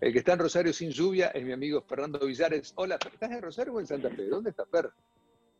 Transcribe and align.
El 0.00 0.12
que 0.12 0.18
está 0.18 0.34
en 0.34 0.40
Rosario 0.40 0.72
sin 0.72 0.90
lluvia 0.90 1.28
es 1.28 1.42
mi 1.42 1.52
amigo 1.52 1.80
Fernando 1.80 2.18
Villares. 2.26 2.74
Hola, 2.76 2.96
¿estás 2.96 3.30
en 3.30 3.40
Rosario 3.40 3.72
o 3.72 3.80
en 3.80 3.86
Santa 3.86 4.10
Fe? 4.10 4.26
¿Dónde 4.28 4.50
estás, 4.50 4.68
Fer? 4.68 4.90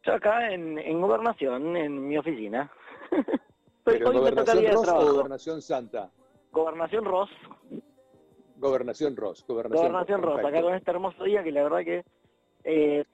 Yo 0.05 0.13
acá 0.13 0.53
en, 0.53 0.79
en 0.79 1.01
Gobernación, 1.01 1.77
en 1.77 2.07
mi 2.07 2.19
oficina. 2.19 2.71
¿Pero 3.85 4.13
Gobernación 4.13 4.67
Ross 4.73 4.89
o 4.89 5.13
Gobernación 5.15 5.63
Santa? 5.63 6.11
Gobernación 6.53 7.05
Ross. 7.05 7.31
Gobernación 8.57 9.17
Ross. 9.17 9.45
Gobernación, 9.47 10.23
Ross, 10.23 10.45
acá 10.45 10.63
con 10.63 10.75
este 10.75 10.91
hermoso 10.91 11.25
día 11.25 11.43
que 11.43 11.53
la 11.53 11.63
verdad 11.63 11.85
que, 11.85 12.05
eh, 12.65 13.05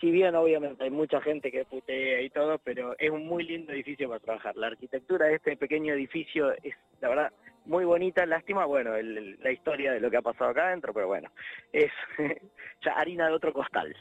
si 0.00 0.10
bien 0.10 0.34
obviamente 0.34 0.84
hay 0.84 0.90
mucha 0.90 1.20
gente 1.20 1.50
que 1.50 1.64
putea 1.64 2.22
y 2.22 2.30
todo, 2.30 2.58
pero 2.58 2.94
es 2.98 3.10
un 3.10 3.26
muy 3.26 3.44
lindo 3.44 3.72
edificio 3.72 4.08
para 4.08 4.20
trabajar. 4.20 4.56
La 4.56 4.68
arquitectura 4.68 5.26
de 5.26 5.36
este 5.36 5.56
pequeño 5.56 5.94
edificio 5.94 6.52
es, 6.62 6.74
la 7.00 7.08
verdad, 7.08 7.32
muy 7.66 7.84
bonita, 7.84 8.24
lástima, 8.26 8.64
bueno, 8.64 8.92
la 8.92 9.52
historia 9.52 9.92
de 9.92 10.00
lo 10.00 10.10
que 10.10 10.16
ha 10.16 10.22
pasado 10.22 10.50
acá 10.50 10.68
adentro, 10.68 10.94
pero 10.94 11.08
bueno, 11.08 11.30
es 11.72 11.90
ya 12.84 12.92
harina 12.92 13.28
de 13.28 13.34
otro 13.34 13.52
costal. 13.52 13.94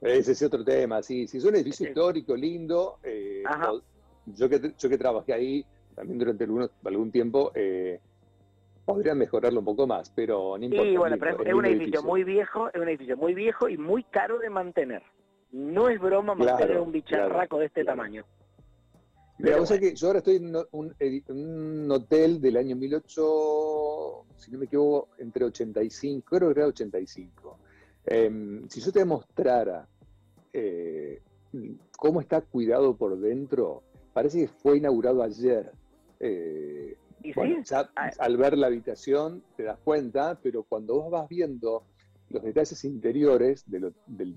Ese 0.00 0.32
es 0.32 0.42
otro 0.42 0.64
tema, 0.64 1.02
sí, 1.02 1.26
sí, 1.26 1.38
es 1.38 1.44
un 1.44 1.56
edificio 1.56 1.88
histórico, 1.88 2.36
lindo. 2.36 2.98
Eh, 3.02 3.42
yo, 4.26 4.48
que, 4.48 4.72
yo 4.78 4.88
que 4.88 4.98
trabajé 4.98 5.32
ahí 5.32 5.66
también 5.94 6.18
durante 6.18 6.44
algún, 6.44 7.10
tiempo, 7.10 7.50
eh, 7.54 8.00
podría 8.84 9.14
mejorarlo 9.14 9.58
un 9.58 9.64
poco 9.64 9.86
más, 9.86 10.10
pero 10.10 10.56
no 10.56 10.64
importa. 10.64 10.84
Sí, 10.84 10.96
bueno, 10.96 11.16
pero 11.18 11.44
es, 11.44 11.52
un 11.52 11.66
edificio, 11.66 12.02
muy 12.02 12.22
viejo, 12.22 12.68
es 12.68 12.80
un 12.80 12.88
edificio 12.88 13.16
muy 13.16 13.34
viejo 13.34 13.68
y 13.68 13.76
muy 13.76 14.04
caro 14.04 14.38
de 14.38 14.50
mantener. 14.50 15.02
No 15.50 15.88
es 15.88 15.98
broma 15.98 16.34
mantener 16.34 16.78
un 16.78 16.92
bicharraco 16.92 17.58
de 17.58 17.66
este 17.66 17.84
tamaño. 17.84 18.24
Vos 19.38 19.70
que 19.70 19.94
yo 19.94 20.08
ahora 20.08 20.18
estoy 20.18 20.36
en 20.36 20.56
un, 20.72 21.90
hotel 21.90 22.40
del 22.40 22.56
año 22.56 22.74
18, 22.76 24.24
si 24.36 24.50
no 24.50 24.58
me 24.58 24.64
equivoco, 24.64 25.10
entre 25.18 25.44
85, 25.44 26.36
creo 26.36 26.52
que 26.52 26.60
era 26.60 26.68
85. 26.68 27.58
Em, 28.06 28.68
si 28.68 28.80
yo 28.80 28.90
te 28.90 29.04
mostrara 29.04 29.86
eh, 30.52 31.22
cómo 31.96 32.20
está 32.20 32.40
cuidado 32.40 32.96
por 32.96 33.18
dentro, 33.20 33.84
parece 34.12 34.40
que 34.40 34.48
fue 34.48 34.78
inaugurado 34.78 35.22
ayer. 35.22 35.70
Eh, 36.18 36.96
ah. 37.36 38.10
al 38.18 38.36
ver 38.36 38.58
la 38.58 38.66
habitación 38.66 39.44
te 39.56 39.62
das 39.62 39.78
cuenta, 39.78 40.38
pero 40.42 40.64
cuando 40.64 40.94
vos 40.94 41.10
vas 41.12 41.28
viendo 41.28 41.84
los 42.30 42.42
detalles 42.42 42.84
interiores 42.84 43.64
de, 43.66 43.92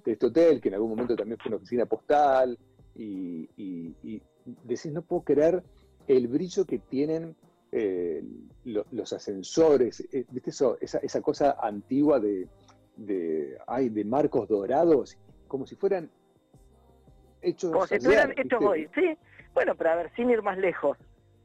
este 0.06 0.26
hotel, 0.28 0.62
que 0.62 0.70
en 0.70 0.76
algún 0.76 0.92
momento 0.92 1.16
también 1.16 1.40
fue 1.40 1.50
una 1.50 1.58
oficina 1.58 1.86
postal, 1.86 2.58
y, 2.96 4.22
decís, 4.46 4.92
no 4.92 5.02
puedo 5.02 5.24
creer 5.24 5.64
el 6.08 6.28
brillo 6.28 6.66
que 6.66 6.80
tienen 6.80 7.36
eh, 7.72 8.24
los 8.66 9.14
ascensores, 9.14 10.02
eh, 10.12 10.26
¿viste 10.30 10.50
eso? 10.50 10.78
Esa, 10.82 11.22
cosa 11.22 11.58
antigua 11.62 12.20
de, 12.20 12.48
de, 12.98 13.58
de 13.90 14.06
marcos 14.06 14.48
dorados, 14.50 15.18
como 15.48 15.66
si 15.66 15.76
fueran 15.76 16.10
hechos 17.42 17.72
Como 17.72 17.88
si 17.88 17.96
estuvieran 17.96 18.34
hechos 18.38 18.62
hoy, 18.62 18.90
sí. 18.94 19.18
Bueno, 19.54 19.76
pero 19.76 19.92
a 19.92 19.96
ver, 19.96 20.12
sin 20.16 20.30
ir 20.30 20.42
más 20.42 20.58
lejos, 20.58 20.98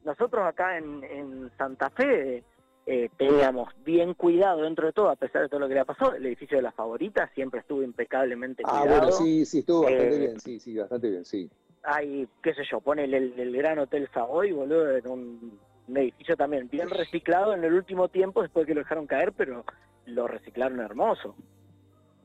nosotros 0.05 0.45
acá 0.45 0.79
en, 0.79 1.51
Santa 1.57 1.91
Fe 1.91 2.45
eh, 2.87 3.11
teníamos 3.17 3.73
bien 3.85 4.15
cuidado 4.15 4.63
dentro 4.63 4.87
de 4.87 4.93
todo, 4.93 5.11
a 5.11 5.17
pesar 5.17 5.43
de 5.43 5.49
todo 5.49 5.61
lo 5.61 5.69
que 5.69 5.75
le 5.75 5.85
pasado, 5.85 6.15
el 6.15 6.27
edificio 6.27 6.57
de 6.57 6.63
las 6.63 6.75
favoritas 6.75 7.31
siempre 7.35 7.61
estuvo 7.61 7.83
impecablemente 7.83 8.63
cuidado. 8.63 8.85
Ah, 8.85 8.99
bueno, 8.99 9.13
sí, 9.13 9.45
sí, 9.45 9.61
estuvo 9.61 9.83
bastante 9.83 10.19
bien, 10.19 10.41
sí, 10.41 10.61
sí, 10.61 10.77
bastante 10.77 11.11
bien, 11.11 11.25
sí 11.25 11.51
hay, 11.87 12.29
qué 12.43 12.53
sé 12.55 12.63
yo, 12.71 12.81
pone 12.81 13.05
el, 13.05 13.57
Gran 13.57 13.79
Hotel 13.79 14.09
Savoy, 14.13 14.53
boludo, 14.53 14.97
en 14.97 15.09
un, 15.09 15.61
edificio 15.95 16.37
también 16.37 16.69
bien 16.69 16.91
reciclado 16.91 17.55
en 17.55 17.63
el 17.63 17.73
último 17.73 18.09
tiempo, 18.09 18.43
después 18.43 18.67
que 18.67 18.75
lo 18.75 18.81
dejaron 18.81 19.07
caer, 19.07 19.33
pero 19.33 19.65
lo 20.07 20.27
reciclaron 20.27 20.81
hermoso. 20.81 21.37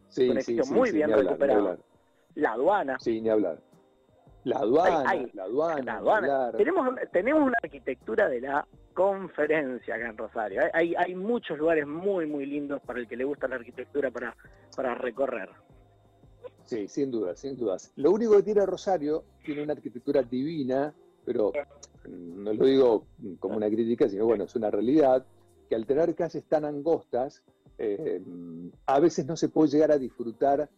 Sí, 0.10 0.30
un 0.30 0.38
edificio 0.38 0.66
muy 0.74 0.92
bien 0.92 1.12
recuperado. 1.12 1.78
La 2.36 2.54
aduana. 2.54 2.98
Sí, 3.00 3.22
ni 3.22 3.30
hablar. 3.30 3.60
La 4.44 4.58
aduana, 4.58 5.04
la 5.34 5.44
aduana. 5.44 5.84
La 5.84 5.98
aduana. 5.98 6.52
Tenemos, 6.58 6.96
tenemos 7.12 7.44
una 7.44 7.58
arquitectura 7.62 8.28
de 8.28 8.42
la 8.42 8.68
conferencia 8.96 9.96
acá 9.96 10.10
en 10.10 10.18
Rosario. 10.18 10.62
Hay, 10.74 10.96
hay 10.96 11.14
muchos 11.14 11.60
lugares 11.60 11.86
muy, 11.86 12.26
muy 12.26 12.48
lindos 12.48 12.82
para 12.82 13.00
el 13.00 13.08
que 13.08 13.16
le 13.16 13.24
gusta 13.24 13.48
la 13.48 13.56
arquitectura 13.56 14.10
para, 14.10 14.36
para 14.76 14.96
recorrer. 14.96 15.50
Sí, 16.66 16.88
sin 16.88 17.12
dudas, 17.12 17.40
sin 17.40 17.56
dudas. 17.58 17.92
Lo 17.96 18.12
único 18.12 18.36
que 18.38 18.44
tiene 18.44 18.66
Rosario, 18.66 19.24
tiene 19.44 19.64
una 19.64 19.74
arquitectura 19.74 20.24
divina, 20.24 20.94
pero 21.26 21.52
no 22.08 22.54
lo 22.54 22.66
digo 22.66 23.06
como 23.40 23.58
una 23.58 23.68
crítica, 23.68 24.08
sino 24.08 24.26
bueno, 24.26 24.46
es 24.46 24.56
una 24.56 24.72
realidad, 24.72 25.26
que 25.70 25.76
al 25.76 25.86
tener 25.86 26.16
calles 26.16 26.44
tan 26.46 26.66
angostas, 26.66 27.44
eh, 27.78 28.22
a 28.86 29.00
veces 29.00 29.26
no 29.26 29.36
se 29.36 29.50
puede 29.50 29.72
llegar 29.72 29.92
a 29.92 29.98
disfrutar 29.98 30.70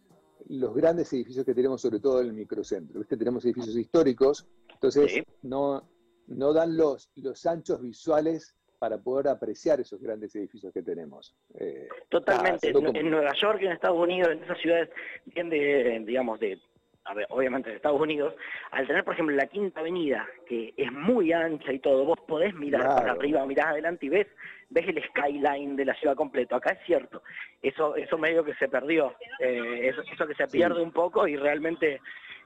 los 0.48 0.74
grandes 0.74 1.12
edificios 1.12 1.44
que 1.44 1.54
tenemos, 1.54 1.80
sobre 1.80 2.00
todo 2.00 2.20
en 2.20 2.28
el 2.28 2.32
microcentro. 2.34 3.00
¿Viste? 3.00 3.16
Tenemos 3.16 3.44
edificios 3.44 3.76
históricos, 3.76 4.46
entonces 4.72 5.22
no, 5.42 5.82
no 6.26 6.52
dan 6.52 6.76
los, 6.76 7.10
los 7.16 7.46
anchos 7.46 7.80
visuales 7.80 8.54
para 8.84 8.98
poder 8.98 9.28
apreciar 9.28 9.80
esos 9.80 9.98
grandes 9.98 10.36
edificios 10.36 10.70
que 10.70 10.82
tenemos. 10.82 11.34
Eh, 11.58 11.88
Totalmente. 12.10 12.68
en, 12.68 13.10
Nueva 13.10 13.32
York, 13.32 13.62
en 13.62 13.72
Estados 13.72 13.96
Unidos, 13.98 14.32
en 14.32 14.44
esas 14.44 14.58
ciudades 14.58 14.90
bien 15.24 15.48
de, 15.48 16.02
digamos, 16.04 16.38
de, 16.38 16.58
a 17.04 17.14
ver, 17.14 17.26
obviamente 17.30 17.70
de 17.70 17.76
Estados 17.76 17.98
Unidos, 17.98 18.34
al 18.72 18.86
tener, 18.86 19.02
por 19.02 19.14
ejemplo, 19.14 19.34
la 19.34 19.46
Quinta 19.46 19.80
Avenida, 19.80 20.28
que 20.46 20.74
es 20.76 20.92
muy 20.92 21.32
ancha 21.32 21.72
y 21.72 21.78
todo, 21.78 22.04
vos 22.04 22.18
podés 22.28 22.52
mirar 22.52 22.82
para 22.82 23.12
arriba, 23.12 23.46
mirás 23.46 23.68
adelante 23.68 24.04
y 24.04 24.10
ves, 24.10 24.26
ves 24.68 24.86
el 24.86 25.02
skyline 25.02 25.76
de 25.76 25.86
la 25.86 25.94
ciudad 25.94 26.14
completo. 26.14 26.54
Acá 26.54 26.72
es 26.72 26.84
cierto, 26.84 27.22
eso, 27.62 27.96
eso 27.96 28.18
medio 28.18 28.44
que 28.44 28.52
se 28.56 28.68
perdió, 28.68 29.14
eh, 29.40 29.88
eso, 29.88 30.02
eso, 30.02 30.26
que 30.26 30.34
se 30.34 30.46
pierde 30.46 30.82
un 30.82 30.92
poco 30.92 31.26
y 31.26 31.36
realmente, 31.36 32.02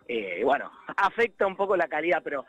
eh, 0.06 0.42
bueno, 0.44 0.70
afecta 0.98 1.48
un 1.48 1.56
poco 1.56 1.76
la 1.76 1.88
calidad, 1.88 2.20
pero 2.22 2.46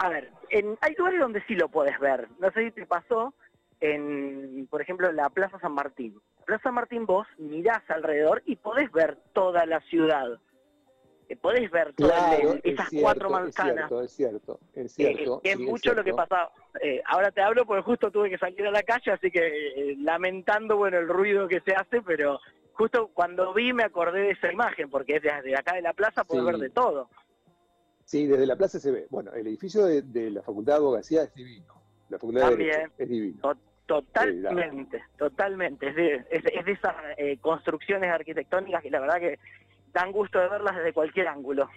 a 0.00 0.08
ver, 0.08 0.30
en, 0.48 0.78
hay 0.80 0.94
lugares 0.94 1.20
donde 1.20 1.44
sí 1.46 1.54
lo 1.54 1.68
puedes 1.68 1.98
ver. 2.00 2.26
No 2.38 2.50
sé 2.52 2.64
si 2.64 2.70
te 2.70 2.86
pasó 2.86 3.34
en, 3.80 4.66
por 4.70 4.80
ejemplo, 4.80 5.12
la 5.12 5.28
Plaza 5.28 5.58
San 5.60 5.72
Martín. 5.72 6.18
Plaza 6.46 6.62
San 6.62 6.74
Martín 6.74 7.04
vos 7.04 7.26
mirás 7.36 7.82
alrededor 7.88 8.42
y 8.46 8.56
podés 8.56 8.90
ver 8.92 9.18
toda 9.34 9.66
la 9.66 9.80
ciudad. 9.80 10.38
Eh, 11.28 11.36
podés 11.36 11.70
ver 11.70 11.92
todas 11.92 12.40
esas 12.62 12.88
cuatro 12.98 13.28
manzanas. 13.28 13.92
Es 13.92 14.12
cierto, 14.12 14.58
es 14.74 14.92
cierto. 14.92 15.42
Es, 15.44 15.58
mucho 15.58 15.92
lo 15.92 16.02
que 16.02 16.14
pasa. 16.14 16.48
Eh, 16.80 17.02
ahora 17.04 17.30
te 17.30 17.42
hablo 17.42 17.66
porque 17.66 17.82
justo 17.82 18.10
tuve 18.10 18.30
que 18.30 18.38
salir 18.38 18.66
a 18.66 18.70
la 18.70 18.82
calle, 18.82 19.12
así 19.12 19.30
que 19.30 19.40
eh, 19.92 19.96
lamentando 19.98 20.78
bueno 20.78 20.96
el 20.96 21.08
ruido 21.08 21.46
que 21.46 21.60
se 21.60 21.74
hace, 21.74 22.00
pero 22.00 22.40
justo 22.72 23.10
cuando 23.12 23.52
vi 23.52 23.74
me 23.74 23.84
acordé 23.84 24.20
de 24.20 24.30
esa 24.30 24.50
imagen, 24.50 24.88
porque 24.88 25.16
es 25.16 25.22
desde 25.22 25.54
acá 25.54 25.74
de 25.74 25.82
la 25.82 25.92
plaza 25.92 26.24
puedes 26.24 26.46
ver 26.46 26.56
de 26.56 26.70
todo. 26.70 27.10
Sí, 28.10 28.26
desde 28.26 28.44
la 28.44 28.56
plaza 28.56 28.80
se 28.80 28.90
ve. 28.90 29.06
Bueno, 29.08 29.32
el 29.34 29.46
edificio 29.46 29.84
de, 29.84 30.30
la 30.32 30.42
Facultad 30.42 30.72
de 30.72 30.78
Abogacía 30.78 31.22
es 31.22 31.32
divino. 31.32 31.72
La 32.08 32.18
Facultad 32.18 32.56
de 32.56 32.90
es 32.98 33.08
divino. 33.08 33.56
totalmente, 33.86 35.00
totalmente. 35.16 35.90
Es 35.90 35.94
de, 35.94 36.72
esas 36.72 36.96
eh, 37.16 37.38
construcciones 37.40 38.10
arquitectónicas 38.10 38.82
que 38.82 38.90
la 38.90 38.98
verdad 38.98 39.20
que 39.20 39.38
dan 39.92 40.10
gusto 40.10 40.40
de 40.40 40.48
verlas 40.48 40.76
desde 40.76 40.92
cualquier 40.92 41.28
ángulo. 41.28 41.68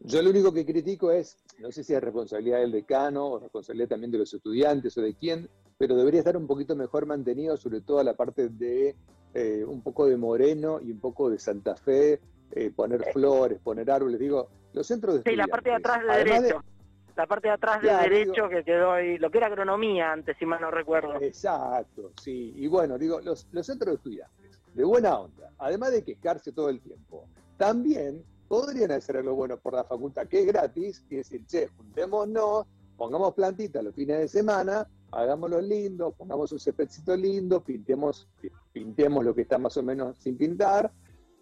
Yo 0.00 0.20
lo 0.20 0.28
único 0.28 0.52
que 0.52 0.66
critico 0.66 1.10
es, 1.12 1.38
no 1.60 1.72
sé 1.72 1.82
si 1.82 1.94
es 1.94 2.02
responsabilidad 2.02 2.58
del 2.58 2.72
decano 2.72 3.28
o 3.28 3.38
responsabilidad 3.38 3.88
también 3.88 4.12
de 4.12 4.18
los 4.18 4.34
estudiantes 4.34 4.98
o 4.98 5.00
de 5.00 5.14
quién, 5.14 5.48
pero 5.78 5.96
debería 5.96 6.20
estar 6.20 6.36
un 6.36 6.46
poquito 6.46 6.76
mejor 6.76 7.06
mantenido, 7.06 7.56
sobre 7.56 7.80
todo 7.80 8.02
la 8.02 8.12
parte 8.12 8.50
de 8.50 8.96
eh, 9.32 9.64
un 9.66 9.80
poco 9.80 10.04
de 10.04 10.18
Moreno 10.18 10.78
y 10.82 10.90
un 10.90 11.00
poco 11.00 11.30
de 11.30 11.38
Santa 11.38 11.74
Fe, 11.74 12.20
eh, 12.52 12.70
poner 12.70 13.02
flores, 13.14 13.58
poner 13.60 13.90
árboles, 13.90 14.20
digo, 14.20 14.50
los 14.78 14.86
centros 14.86 15.16
de 15.16 15.30
Sí, 15.30 15.36
la 15.36 15.46
parte 15.46 15.70
de 15.70 15.76
atrás 15.76 16.00
de 16.02 16.24
derecho. 16.24 16.64
la 17.16 17.26
parte 17.26 17.48
de 17.48 17.54
atrás 17.54 17.82
de 17.82 17.92
derecho 17.92 18.48
que 18.48 18.64
quedó 18.64 18.92
ahí, 18.92 19.18
lo 19.18 19.30
que 19.30 19.38
era 19.38 19.48
agronomía 19.48 20.12
antes, 20.12 20.36
si 20.38 20.46
mal 20.46 20.60
no 20.60 20.70
recuerdo. 20.70 21.20
Exacto, 21.20 22.12
sí. 22.22 22.54
Y 22.56 22.68
bueno, 22.68 22.96
digo, 22.96 23.20
los, 23.20 23.46
centros 23.62 23.90
de 23.90 23.94
estudiantes, 23.96 24.60
de 24.72 24.84
buena 24.84 25.18
onda, 25.18 25.50
además 25.58 25.90
de 25.90 26.04
quejarse 26.04 26.52
todo 26.52 26.68
el 26.68 26.80
tiempo, 26.80 27.26
también 27.56 28.22
podrían 28.46 28.92
hacer 28.92 29.16
algo 29.16 29.34
bueno 29.34 29.56
por 29.58 29.74
la 29.74 29.84
facultad, 29.84 30.28
que 30.28 30.40
es 30.40 30.46
gratis, 30.46 31.04
y 31.10 31.16
decir, 31.16 31.44
che, 31.46 31.68
juntémonos, 31.76 32.66
pongamos 32.96 33.34
plantitas 33.34 33.82
los 33.82 33.94
fines 33.94 34.18
de 34.18 34.28
semana, 34.28 34.86
hagámoslo 35.10 35.60
lindo, 35.60 36.12
pongamos 36.12 36.52
un 36.52 36.60
céspedcito 36.60 37.16
lindo, 37.16 37.62
pintemos, 37.62 38.28
pintemos 38.72 39.24
lo 39.24 39.34
que 39.34 39.42
está 39.42 39.58
más 39.58 39.76
o 39.76 39.82
menos 39.82 40.16
sin 40.18 40.38
pintar, 40.38 40.90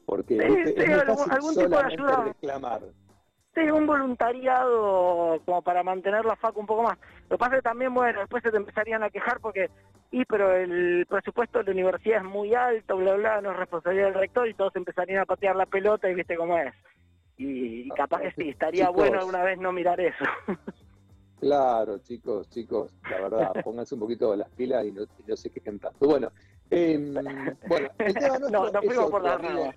porque 0.06 0.36
es 0.36 0.44
algún, 0.44 1.54
tipo 1.54 1.68
de 1.68 1.76
ayuda. 1.76 2.24
reclamar. 2.24 2.82
Sí, 3.56 3.62
un 3.70 3.86
voluntariado 3.86 5.40
como 5.46 5.62
para 5.62 5.82
mantener 5.82 6.26
la 6.26 6.36
facu 6.36 6.60
un 6.60 6.66
poco 6.66 6.82
más. 6.82 6.98
Lo 7.30 7.36
que 7.36 7.38
pasa 7.38 7.54
es 7.54 7.58
que 7.60 7.68
también, 7.70 7.94
bueno, 7.94 8.20
después 8.20 8.42
se 8.42 8.50
te 8.50 8.58
empezarían 8.58 9.02
a 9.02 9.08
quejar 9.08 9.40
porque, 9.40 9.70
y 10.10 10.26
pero 10.26 10.54
el 10.54 11.06
presupuesto 11.08 11.60
de 11.60 11.64
la 11.64 11.70
universidad 11.70 12.18
es 12.18 12.24
muy 12.24 12.54
alto, 12.54 12.98
bla, 12.98 13.14
bla, 13.14 13.40
no 13.40 13.52
es 13.52 13.56
responsabilidad 13.56 14.08
del 14.08 14.20
rector 14.20 14.46
y 14.46 14.52
todos 14.52 14.76
empezarían 14.76 15.20
a 15.20 15.24
patear 15.24 15.56
la 15.56 15.64
pelota 15.64 16.10
y 16.10 16.14
viste 16.14 16.36
cómo 16.36 16.58
es. 16.58 16.74
Y, 17.38 17.88
capaz 17.90 18.20
que 18.20 18.32
sí, 18.32 18.50
estaría 18.50 18.90
bueno 18.90 19.20
alguna 19.20 19.42
vez 19.42 19.58
no 19.58 19.72
mirar 19.72 20.00
eso. 20.00 20.24
Claro, 21.38 21.98
chicos, 21.98 22.48
chicos, 22.48 22.94
la 23.10 23.20
verdad, 23.20 23.52
pónganse 23.62 23.94
un 23.94 24.00
poquito 24.00 24.34
las 24.34 24.48
pilas 24.48 24.86
y 24.86 24.90
no, 24.90 25.02
y 25.02 25.28
no 25.28 25.36
se 25.36 25.50
quejen 25.50 25.78
tanto. 25.78 26.06
Bueno, 26.06 26.32
Em, 26.70 27.14
bueno, 27.68 27.88
el 27.98 28.14
tema 28.14 28.38
no, 28.38 28.70
no 28.70 28.82
fuimos 28.82 29.10
por 29.10 29.22
la 29.22 29.38
rama. 29.38 29.74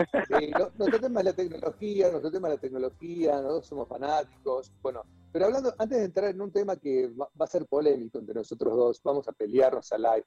Sí, 0.40 0.50
nuestro 0.78 1.00
tema 1.00 1.20
es 1.20 1.26
la 1.26 1.32
tecnología, 1.32 2.10
nuestro 2.10 2.30
tema 2.30 2.48
es 2.48 2.54
la 2.54 2.60
tecnología, 2.60 3.32
nosotros 3.40 3.66
somos 3.66 3.88
fanáticos. 3.88 4.72
Bueno, 4.82 5.02
pero 5.32 5.46
hablando, 5.46 5.74
antes 5.78 5.98
de 5.98 6.04
entrar 6.04 6.30
en 6.30 6.40
un 6.40 6.52
tema 6.52 6.76
que 6.76 7.08
va, 7.08 7.28
a 7.38 7.46
ser 7.46 7.66
polémico 7.66 8.18
entre 8.18 8.34
nosotros 8.34 8.76
dos, 8.76 9.02
vamos 9.02 9.28
a 9.28 9.32
pelearnos 9.32 9.90
al 9.92 10.06
aire. 10.06 10.26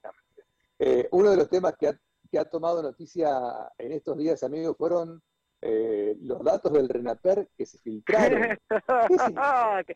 Eh, 0.78 1.08
uno 1.12 1.30
de 1.30 1.36
los 1.36 1.48
temas 1.48 1.74
que 1.76 1.88
ha, 1.88 2.00
que 2.30 2.38
ha 2.38 2.44
tomado 2.44 2.82
noticia 2.82 3.38
en 3.78 3.92
estos 3.92 4.16
días, 4.16 4.42
amigos, 4.42 4.76
fueron 4.76 5.22
eh, 5.60 6.16
los 6.20 6.42
datos 6.42 6.72
del 6.72 6.88
RENAPER 6.88 7.48
que 7.56 7.66
se 7.66 7.78
filtraron. 7.78 8.58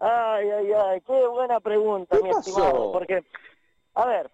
ay, 0.00 0.50
ay, 0.50 0.72
ay, 0.72 1.00
qué 1.00 1.26
buena 1.26 1.60
pregunta, 1.60 2.18
mi 2.22 2.30
estimado. 2.30 2.92
Porque, 2.92 3.24
a 3.94 4.06
ver, 4.06 4.30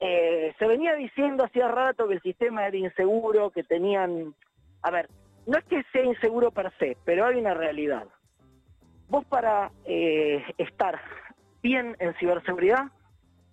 eh, 0.00 0.54
se 0.58 0.66
venía 0.66 0.94
diciendo 0.94 1.44
hacía 1.44 1.68
rato 1.68 2.06
que 2.06 2.14
el 2.14 2.22
sistema 2.22 2.66
era 2.66 2.76
inseguro, 2.76 3.50
que 3.50 3.62
tenían... 3.62 4.34
A 4.82 4.90
ver, 4.90 5.08
no 5.46 5.58
es 5.58 5.64
que 5.64 5.82
sea 5.92 6.04
inseguro 6.04 6.50
per 6.50 6.72
se, 6.78 6.96
pero 7.04 7.24
hay 7.24 7.36
una 7.36 7.54
realidad. 7.54 8.06
Vos 9.08 9.24
para 9.24 9.70
eh, 9.84 10.44
estar 10.58 11.00
bien 11.62 11.96
en 11.98 12.14
ciberseguridad 12.14 12.84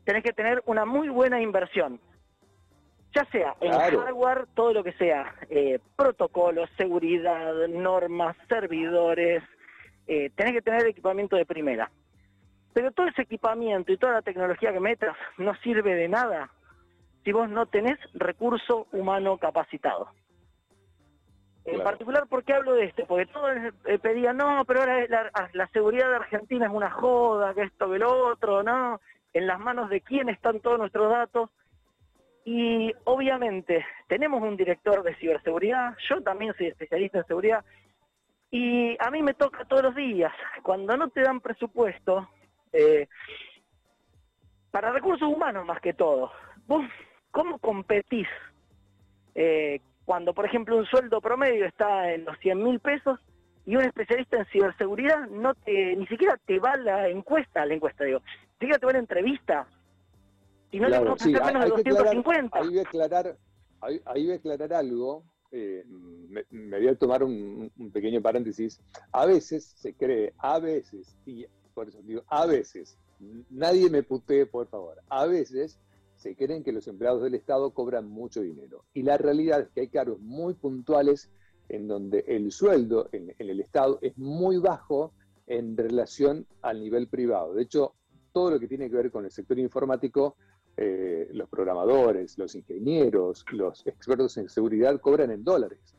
tenés 0.03 0.23
que 0.23 0.33
tener 0.33 0.61
una 0.65 0.85
muy 0.85 1.09
buena 1.09 1.41
inversión. 1.41 1.99
Ya 3.15 3.25
sea 3.25 3.55
en 3.61 3.71
hardware, 3.71 4.47
todo 4.55 4.73
lo 4.73 4.83
que 4.83 4.93
sea, 4.93 5.35
eh, 5.49 5.79
protocolos, 5.95 6.69
seguridad, 6.77 7.53
normas, 7.69 8.35
servidores, 8.49 9.43
tenés 10.05 10.53
que 10.53 10.61
tener 10.61 10.87
equipamiento 10.87 11.35
de 11.35 11.45
primera. 11.45 11.89
Pero 12.73 12.91
todo 12.91 13.07
ese 13.07 13.21
equipamiento 13.21 13.91
y 13.91 13.97
toda 13.97 14.13
la 14.13 14.21
tecnología 14.21 14.73
que 14.73 14.79
metas 14.79 15.15
no 15.37 15.55
sirve 15.57 15.93
de 15.95 16.07
nada 16.07 16.49
si 17.23 17.31
vos 17.31 17.49
no 17.49 17.65
tenés 17.67 17.97
recurso 18.13 18.87
humano 18.91 19.37
capacitado. 19.37 20.09
En 21.65 21.81
particular, 21.81 22.27
¿por 22.27 22.43
qué 22.43 22.53
hablo 22.53 22.73
de 22.73 22.85
esto? 22.85 23.05
Porque 23.07 23.25
todos 23.27 23.51
eh, 23.85 23.97
pedían, 23.97 24.35
no, 24.35 24.65
pero 24.65 24.81
ahora 24.81 25.07
la, 25.07 25.31
ah, 25.33 25.47
la, 25.53 25.67
seguridad 25.67 26.09
de 26.09 26.17
Argentina 26.17 26.65
es 26.65 26.73
una 26.73 26.91
joda, 26.91 27.53
que 27.53 27.61
esto, 27.61 27.89
que 27.89 27.99
lo 27.99 28.27
otro, 28.27 28.63
¿no? 28.63 28.99
En 29.31 29.47
las 29.47 29.59
manos 29.59 29.89
de 29.89 30.01
quién 30.01 30.27
están 30.27 30.59
todos 30.59 30.77
nuestros 30.77 31.09
datos. 31.09 31.49
Y 32.43 32.93
obviamente 33.05 33.85
tenemos 34.07 34.41
un 34.41 34.57
director 34.57 35.03
de 35.03 35.15
ciberseguridad, 35.15 35.95
yo 36.09 36.21
también 36.21 36.53
soy 36.57 36.67
especialista 36.67 37.19
en 37.19 37.27
seguridad, 37.27 37.63
y 38.51 38.97
a 38.99 39.09
mí 39.09 39.23
me 39.23 39.33
toca 39.33 39.63
todos 39.63 39.83
los 39.83 39.95
días, 39.95 40.33
cuando 40.61 40.97
no 40.97 41.09
te 41.09 41.21
dan 41.21 41.39
presupuesto, 41.39 42.27
eh, 42.73 43.07
para 44.71 44.91
recursos 44.91 45.27
humanos 45.27 45.65
más 45.65 45.79
que 45.81 45.93
todo, 45.93 46.31
vos, 46.67 46.83
¿cómo 47.31 47.59
competís? 47.59 48.27
Eh, 49.35 49.79
cuando, 50.05 50.33
por 50.33 50.45
ejemplo, 50.45 50.77
un 50.77 50.85
sueldo 50.85 51.21
promedio 51.21 51.65
está 51.65 52.11
en 52.11 52.25
los 52.25 52.37
100 52.39 52.63
mil 52.63 52.79
pesos 52.79 53.19
y 53.65 53.75
un 53.75 53.83
especialista 53.83 54.37
en 54.37 54.45
ciberseguridad 54.47 55.27
no 55.29 55.53
te, 55.55 55.95
ni 55.95 56.05
siquiera 56.07 56.37
te 56.45 56.59
va 56.59 56.75
la 56.75 57.07
encuesta, 57.07 57.65
la 57.65 57.73
encuesta 57.73 58.03
digo, 58.03 58.19
ni 58.19 58.53
siquiera 58.53 58.79
te 58.79 58.85
va 58.85 58.91
la 58.93 58.99
entrevista. 58.99 59.67
Y 60.71 60.79
no 60.79 60.89
le 60.89 60.97
sí, 61.17 61.31
menos 61.31 61.65
de 61.65 61.69
250. 61.69 62.57
ahí 62.57 62.67
voy 62.67 62.79
a 62.79 62.81
aclarar, 62.81 63.37
ahí, 63.81 64.01
voy 64.05 64.31
a 64.31 64.35
aclarar 64.35 64.73
algo, 64.73 65.23
eh, 65.51 65.83
me, 65.87 66.43
voy 66.79 66.87
a 66.87 66.95
tomar 66.95 67.23
un, 67.23 67.71
pequeño 67.93 68.21
paréntesis. 68.21 68.81
A 69.11 69.27
veces 69.27 69.75
se 69.77 69.93
cree, 69.93 70.33
a 70.39 70.59
veces, 70.59 71.15
y 71.25 71.45
por 71.73 71.89
eso 71.89 72.01
digo, 72.03 72.23
a 72.27 72.45
veces, 72.45 72.97
nadie 73.49 73.89
me 73.89 74.03
putee, 74.03 74.45
por 74.45 74.67
favor, 74.67 75.01
a 75.09 75.25
veces 75.25 75.79
se 76.15 76.35
creen 76.35 76.63
que 76.63 76.71
los 76.71 76.87
empleados 76.87 77.21
del 77.21 77.35
Estado 77.35 77.71
cobran 77.71 78.07
mucho 78.07 78.41
dinero. 78.41 78.85
Y 78.93 79.03
la 79.03 79.17
realidad 79.17 79.61
es 79.61 79.69
que 79.71 79.81
hay 79.81 79.87
cargos 79.89 80.19
muy 80.19 80.53
puntuales 80.53 81.29
en 81.69 81.87
donde 81.87 82.23
el 82.27 82.51
sueldo 82.51 83.09
en, 83.11 83.33
el 83.37 83.59
Estado 83.59 83.99
es 84.01 84.17
muy 84.17 84.57
bajo 84.57 85.11
en 85.47 85.75
relación 85.75 86.45
al 86.61 86.79
nivel 86.81 87.07
privado. 87.07 87.53
De 87.53 87.63
hecho, 87.63 87.93
todo 88.31 88.51
lo 88.51 88.59
que 88.59 88.67
tiene 88.67 88.89
que 88.89 88.95
ver 88.95 89.11
con 89.11 89.25
el 89.25 89.31
sector 89.31 89.59
informático, 89.59 90.37
eh, 90.77 91.27
los 91.33 91.49
programadores, 91.49 92.37
los 92.37 92.55
ingenieros, 92.55 93.45
los 93.51 93.85
expertos 93.85 94.37
en 94.37 94.49
seguridad 94.49 94.99
cobran 95.01 95.31
en 95.31 95.43
dólares. 95.43 95.93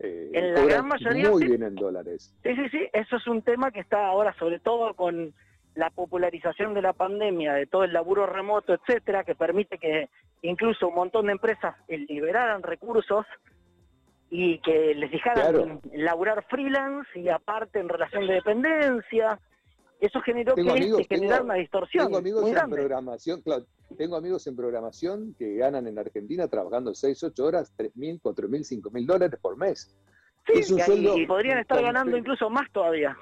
Eh, 0.00 0.30
en 0.32 0.54
la 0.54 0.64
gran 0.64 0.88
mayoría. 0.88 1.30
Muy 1.30 1.46
bien 1.46 1.62
en 1.62 1.74
dólares. 1.74 2.34
Sí, 2.42 2.54
sí, 2.56 2.68
sí. 2.70 2.88
Eso 2.92 3.16
es 3.16 3.26
un 3.26 3.42
tema 3.42 3.70
que 3.70 3.80
está 3.80 4.06
ahora, 4.06 4.34
sobre 4.38 4.58
todo 4.58 4.94
con 4.94 5.34
la 5.74 5.90
popularización 5.90 6.74
de 6.74 6.82
la 6.82 6.94
pandemia, 6.94 7.52
de 7.54 7.66
todo 7.66 7.84
el 7.84 7.92
laburo 7.92 8.26
remoto, 8.26 8.72
etcétera, 8.72 9.24
que 9.24 9.34
permite 9.34 9.78
que 9.78 10.08
incluso 10.42 10.88
un 10.88 10.94
montón 10.94 11.26
de 11.26 11.32
empresas 11.32 11.76
liberaran 11.88 12.62
recursos 12.62 13.26
y 14.30 14.58
que 14.60 14.94
les 14.94 15.10
dejaran 15.10 15.80
laburar 15.92 16.44
freelance 16.48 17.08
y 17.18 17.28
aparte 17.28 17.78
en 17.78 17.88
relación 17.88 18.26
de 18.26 18.34
dependencia. 18.34 19.38
Eso 20.00 20.20
generó 20.22 20.54
que 20.54 20.62
se 20.62 21.04
generara 21.04 21.42
una 21.42 21.54
distorsión. 21.54 22.06
Tengo 22.06 22.18
amigos 22.18 22.48
en 22.48 22.70
programación, 22.70 23.42
tengo 23.96 24.16
amigos 24.16 24.46
en 24.46 24.56
programación 24.56 25.34
que 25.38 25.56
ganan 25.56 25.86
en 25.86 25.98
Argentina 25.98 26.48
trabajando 26.48 26.94
6, 26.94 27.24
8 27.24 27.44
horas, 27.44 27.72
3 27.76 27.96
mil, 27.96 28.20
4 28.22 28.48
mil, 28.48 28.64
5 28.64 28.90
mil 28.90 29.06
dólares 29.06 29.38
por 29.40 29.56
mes. 29.56 29.96
Sí, 30.46 30.74
y 31.14 31.26
podrían 31.26 31.58
estar 31.58 31.82
ganando 31.82 32.16
incluso 32.16 32.48
más 32.50 32.70
todavía. 32.72 33.16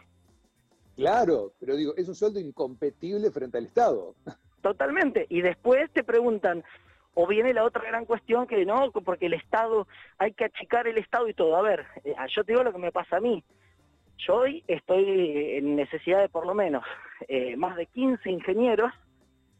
Claro, 0.96 1.52
pero 1.60 1.76
digo, 1.76 1.94
es 1.96 2.08
un 2.08 2.14
sueldo 2.14 2.40
incompetible 2.40 3.30
frente 3.30 3.58
al 3.58 3.66
Estado. 3.66 4.14
Totalmente. 4.62 5.26
Y 5.28 5.42
después 5.42 5.90
te 5.92 6.02
preguntan, 6.02 6.64
o 7.14 7.26
viene 7.26 7.52
la 7.52 7.64
otra 7.64 7.82
gran 7.84 8.04
cuestión 8.04 8.46
que 8.46 8.64
no, 8.64 8.90
porque 8.90 9.26
el 9.26 9.34
Estado, 9.34 9.86
hay 10.18 10.32
que 10.32 10.44
achicar 10.44 10.86
el 10.86 10.98
Estado 10.98 11.28
y 11.28 11.34
todo. 11.34 11.56
A 11.56 11.62
ver, 11.62 11.86
eh, 12.04 12.14
yo 12.34 12.44
te 12.44 12.52
digo 12.52 12.64
lo 12.64 12.72
que 12.72 12.78
me 12.78 12.92
pasa 12.92 13.16
a 13.16 13.20
mí. 13.20 13.44
Yo 14.18 14.36
hoy 14.36 14.64
estoy 14.66 15.56
en 15.56 15.76
necesidad 15.76 16.20
de 16.20 16.28
por 16.28 16.46
lo 16.46 16.54
menos 16.54 16.84
eh, 17.28 17.56
más 17.56 17.76
de 17.76 17.86
15 17.86 18.30
ingenieros 18.30 18.92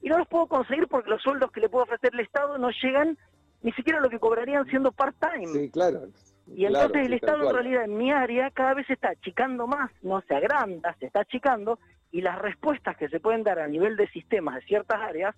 y 0.01 0.09
no 0.09 0.19
los 0.19 0.29
puedo 0.29 0.47
conseguir 0.47 0.87
porque 0.89 1.11
los 1.11 1.23
sueldos 1.23 1.51
que 1.51 1.61
le 1.61 1.69
puedo 1.69 1.85
ofrecer 1.85 2.11
el 2.13 2.21
Estado 2.21 2.59
no 2.59 2.71
llegan 2.71 3.19
ni 3.63 3.73
siquiera 3.73 3.99
a 3.99 4.03
lo 4.03 4.11
que 4.11 4.19
cobrarían 4.19 4.67
siendo 4.67 4.93
part-time. 4.93 5.47
Sí, 5.47 5.71
claro. 5.71 6.09
Y 6.47 6.65
entonces 6.65 7.07
el 7.07 7.13
Estado 7.13 7.49
en 7.49 7.55
realidad 7.55 7.85
en 7.85 7.97
mi 7.97 8.11
área 8.11 8.51
cada 8.51 8.75
vez 8.75 8.87
se 8.87 8.95
está 8.95 9.11
achicando 9.11 9.67
más, 9.67 9.91
no 10.03 10.21
se 10.23 10.35
agranda, 10.35 10.95
se 10.99 11.07
está 11.07 11.21
achicando, 11.21 11.79
y 12.11 12.23
las 12.23 12.39
respuestas 12.39 12.97
que 12.97 13.09
se 13.09 13.21
pueden 13.21 13.43
dar 13.43 13.59
a 13.59 13.69
nivel 13.69 13.97
de 13.97 14.09
sistemas 14.09 14.55
de 14.57 14.63
ciertas 14.63 15.01
áreas 15.01 15.35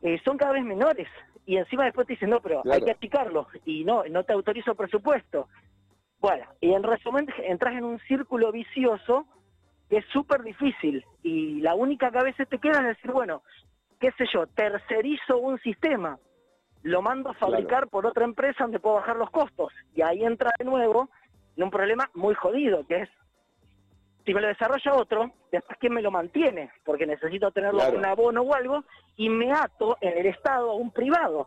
eh, 0.00 0.18
son 0.24 0.38
cada 0.38 0.52
vez 0.52 0.64
menores. 0.64 1.08
Y 1.44 1.56
encima 1.56 1.84
después 1.84 2.06
te 2.06 2.14
dicen, 2.14 2.30
no, 2.30 2.40
pero 2.40 2.62
hay 2.70 2.82
que 2.82 2.92
achicarlo, 2.92 3.48
y 3.64 3.84
no, 3.84 4.04
no 4.04 4.24
te 4.24 4.32
autorizo 4.32 4.74
presupuesto. 4.74 5.48
Bueno, 6.20 6.46
y 6.60 6.72
en 6.72 6.84
resumen 6.84 7.26
entras 7.38 7.74
en 7.74 7.84
un 7.84 7.98
círculo 8.00 8.52
vicioso 8.52 9.26
es 9.96 10.04
súper 10.06 10.42
difícil, 10.42 11.04
y 11.22 11.60
la 11.60 11.74
única 11.74 12.10
que 12.10 12.18
a 12.18 12.24
veces 12.24 12.48
te 12.48 12.58
queda 12.58 12.80
es 12.80 12.96
decir, 12.96 13.10
bueno, 13.10 13.42
qué 14.00 14.10
sé 14.12 14.24
yo, 14.32 14.46
tercerizo 14.46 15.38
un 15.38 15.58
sistema, 15.60 16.18
lo 16.82 17.02
mando 17.02 17.30
a 17.30 17.34
fabricar 17.34 17.88
por 17.88 18.06
otra 18.06 18.24
empresa 18.24 18.64
donde 18.64 18.80
puedo 18.80 18.96
bajar 18.96 19.16
los 19.16 19.30
costos. 19.30 19.72
Y 19.94 20.02
ahí 20.02 20.24
entra 20.24 20.50
de 20.58 20.64
nuevo 20.64 21.08
en 21.56 21.64
un 21.64 21.70
problema 21.70 22.10
muy 22.14 22.34
jodido, 22.34 22.86
que 22.86 23.02
es, 23.02 23.08
si 24.24 24.34
me 24.34 24.40
lo 24.40 24.48
desarrolla 24.48 24.94
otro, 24.94 25.30
después 25.50 25.78
quién 25.78 25.94
me 25.94 26.02
lo 26.02 26.10
mantiene, 26.10 26.70
porque 26.84 27.06
necesito 27.06 27.50
tenerlo 27.50 27.82
en 27.84 27.98
un 27.98 28.04
abono 28.04 28.42
o 28.42 28.54
algo, 28.54 28.84
y 29.16 29.28
me 29.28 29.52
ato 29.52 29.96
en 30.00 30.18
el 30.18 30.26
Estado 30.26 30.70
a 30.70 30.74
un 30.74 30.90
privado. 30.90 31.46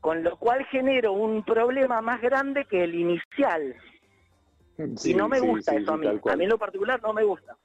Con 0.00 0.22
lo 0.22 0.36
cual 0.38 0.64
genero 0.66 1.12
un 1.12 1.44
problema 1.44 2.00
más 2.00 2.22
grande 2.22 2.64
que 2.64 2.84
el 2.84 2.94
inicial. 2.94 3.74
Y 5.04 5.14
no 5.14 5.28
me 5.28 5.40
gusta 5.40 5.74
eso 5.74 5.92
a 5.92 5.96
mí. 5.96 6.06
A 6.06 6.36
mí 6.36 6.44
en 6.44 6.50
lo 6.50 6.58
particular 6.58 7.00
no 7.02 7.12
me 7.12 7.24
gusta. 7.24 7.56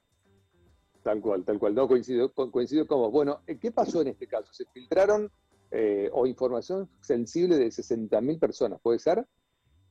Tal 1.04 1.22
cual, 1.22 1.44
tal 1.44 1.60
cual. 1.60 1.76
No 1.76 1.88
coincido, 1.88 2.32
coincido 2.34 2.88
con 2.88 3.00
vos. 3.00 3.12
Bueno, 3.12 3.42
¿qué 3.62 3.72
pasó 3.72 4.02
en 4.02 4.08
este 4.08 4.28
caso? 4.28 4.52
Se 4.52 4.66
filtraron 4.66 5.30
eh, 5.72 6.10
o 6.14 6.26
información 6.26 6.90
sensible 7.02 7.58
de 7.58 7.68
60.000 7.68 8.40
personas, 8.40 8.80
¿puede 8.82 9.00
ser? 9.00 9.26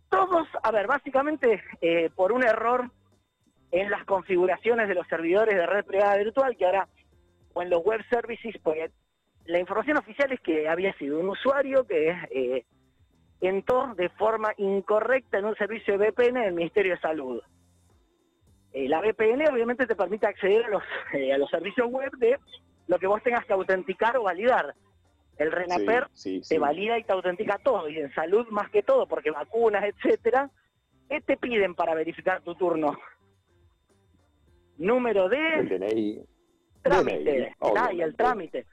Todos, 0.08 0.46
a 0.62 0.70
ver, 0.70 0.86
básicamente 0.86 1.62
eh, 1.80 2.10
por 2.14 2.32
un 2.32 2.44
error 2.44 2.90
en 3.70 3.90
las 3.90 4.04
configuraciones 4.04 4.88
de 4.88 4.94
los 4.94 5.06
servidores 5.08 5.54
de 5.54 5.66
red 5.66 5.84
privada 5.84 6.16
virtual, 6.16 6.56
que 6.56 6.64
ahora, 6.64 6.88
o 7.52 7.62
en 7.62 7.70
los 7.70 7.84
web 7.84 8.00
services, 8.08 8.54
porque 8.62 8.92
la 9.46 9.58
información 9.58 9.96
oficial 9.98 10.32
es 10.32 10.40
que 10.40 10.68
había 10.68 10.96
sido 10.96 11.18
un 11.18 11.28
usuario 11.28 11.86
que 11.86 12.10
eh, 12.30 12.66
entró 13.46 13.94
de 13.94 14.08
forma 14.10 14.52
incorrecta 14.58 15.38
en 15.38 15.46
un 15.46 15.56
servicio 15.56 15.98
de 15.98 16.10
VPN 16.10 16.40
del 16.40 16.54
Ministerio 16.54 16.94
de 16.94 17.00
Salud. 17.00 17.42
Eh, 18.72 18.88
la 18.88 19.00
VPN 19.00 19.48
obviamente 19.52 19.86
te 19.86 19.94
permite 19.94 20.26
acceder 20.26 20.64
a 20.64 20.68
los, 20.68 20.82
a 21.34 21.38
los 21.38 21.50
servicios 21.50 21.88
web 21.90 22.10
de 22.18 22.38
lo 22.86 22.98
que 22.98 23.06
vos 23.06 23.22
tengas 23.22 23.44
que 23.44 23.52
autenticar 23.52 24.16
o 24.16 24.24
validar. 24.24 24.74
El 25.36 25.50
RENAPER 25.50 26.08
te 26.48 26.58
valida 26.58 26.98
y 26.98 27.04
te 27.04 27.12
autentica 27.12 27.58
todo, 27.58 27.88
y 27.88 27.98
en 27.98 28.12
salud 28.14 28.46
más 28.50 28.70
que 28.70 28.84
todo, 28.84 29.06
porque 29.06 29.32
vacunas, 29.32 29.84
etcétera, 29.84 30.48
¿qué 31.08 31.20
te 31.20 31.36
piden 31.36 31.74
para 31.74 31.94
verificar 31.94 32.40
tu 32.42 32.54
turno? 32.54 32.96
Número 34.78 35.28
de... 35.28 35.54
El 35.58 35.68
DNI. 35.68 36.24
Trámite, 36.82 37.54
el, 37.60 38.00
el 38.00 38.14
trámite. 38.14 38.66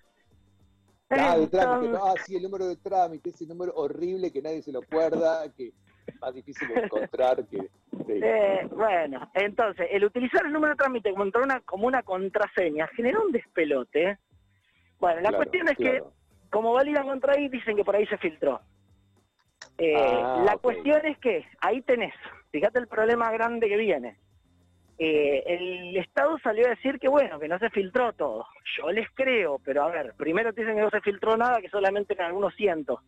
Ah, 1.11 1.37
de 1.37 1.47
trámite, 1.47 1.97
ah, 2.01 2.13
sí, 2.23 2.37
el 2.37 2.43
número 2.43 2.67
de 2.67 2.77
trámite, 2.77 3.29
ese 3.29 3.45
número 3.45 3.73
horrible 3.75 4.31
que 4.31 4.41
nadie 4.41 4.61
se 4.61 4.71
lo 4.71 4.79
acuerda, 4.79 5.43
que 5.55 5.73
es 6.07 6.21
más 6.21 6.33
difícil 6.33 6.67
de 6.69 6.81
encontrar 6.81 7.45
que... 7.47 7.69
Eh, 8.07 8.67
bueno, 8.71 9.29
entonces, 9.33 9.87
el 9.91 10.05
utilizar 10.05 10.45
el 10.45 10.53
número 10.53 10.73
de 10.73 10.77
trámite 10.77 11.11
como 11.11 11.29
una, 11.43 11.59
como 11.61 11.87
una 11.87 12.03
contraseña 12.03 12.87
generó 12.87 13.25
un 13.25 13.31
despelote. 13.31 14.17
Bueno, 14.99 15.21
la 15.21 15.33
cuestión 15.33 15.67
es 15.67 15.77
que, 15.77 16.03
como 16.49 16.73
validan 16.73 17.07
contra 17.07 17.33
ahí, 17.33 17.49
dicen 17.49 17.75
que 17.75 17.83
por 17.83 17.95
ahí 17.95 18.05
se 18.07 18.17
filtró. 18.17 18.61
Eh, 19.77 19.95
ah, 19.97 20.43
la 20.45 20.57
cuestión 20.57 21.05
es 21.05 21.17
que 21.19 21.45
ahí 21.59 21.81
tenés, 21.81 22.13
fíjate 22.51 22.79
el 22.79 22.87
problema 22.87 23.31
grande 23.31 23.67
que 23.67 23.77
viene. 23.77 24.17
Eh, 25.03 25.43
el 25.47 25.97
Estado 25.97 26.37
salió 26.43 26.67
a 26.67 26.75
decir 26.75 26.99
que 26.99 27.09
bueno, 27.09 27.39
que 27.39 27.47
no 27.47 27.57
se 27.57 27.71
filtró 27.71 28.13
todo. 28.13 28.45
Yo 28.77 28.91
les 28.91 29.09
creo, 29.15 29.57
pero 29.65 29.81
a 29.81 29.89
ver, 29.89 30.13
primero 30.15 30.51
dicen 30.51 30.75
que 30.75 30.81
no 30.81 30.91
se 30.91 31.01
filtró 31.01 31.35
nada, 31.35 31.59
que 31.59 31.69
solamente 31.69 32.13
en 32.13 32.21
algunos 32.21 32.53
cientos. 32.53 32.99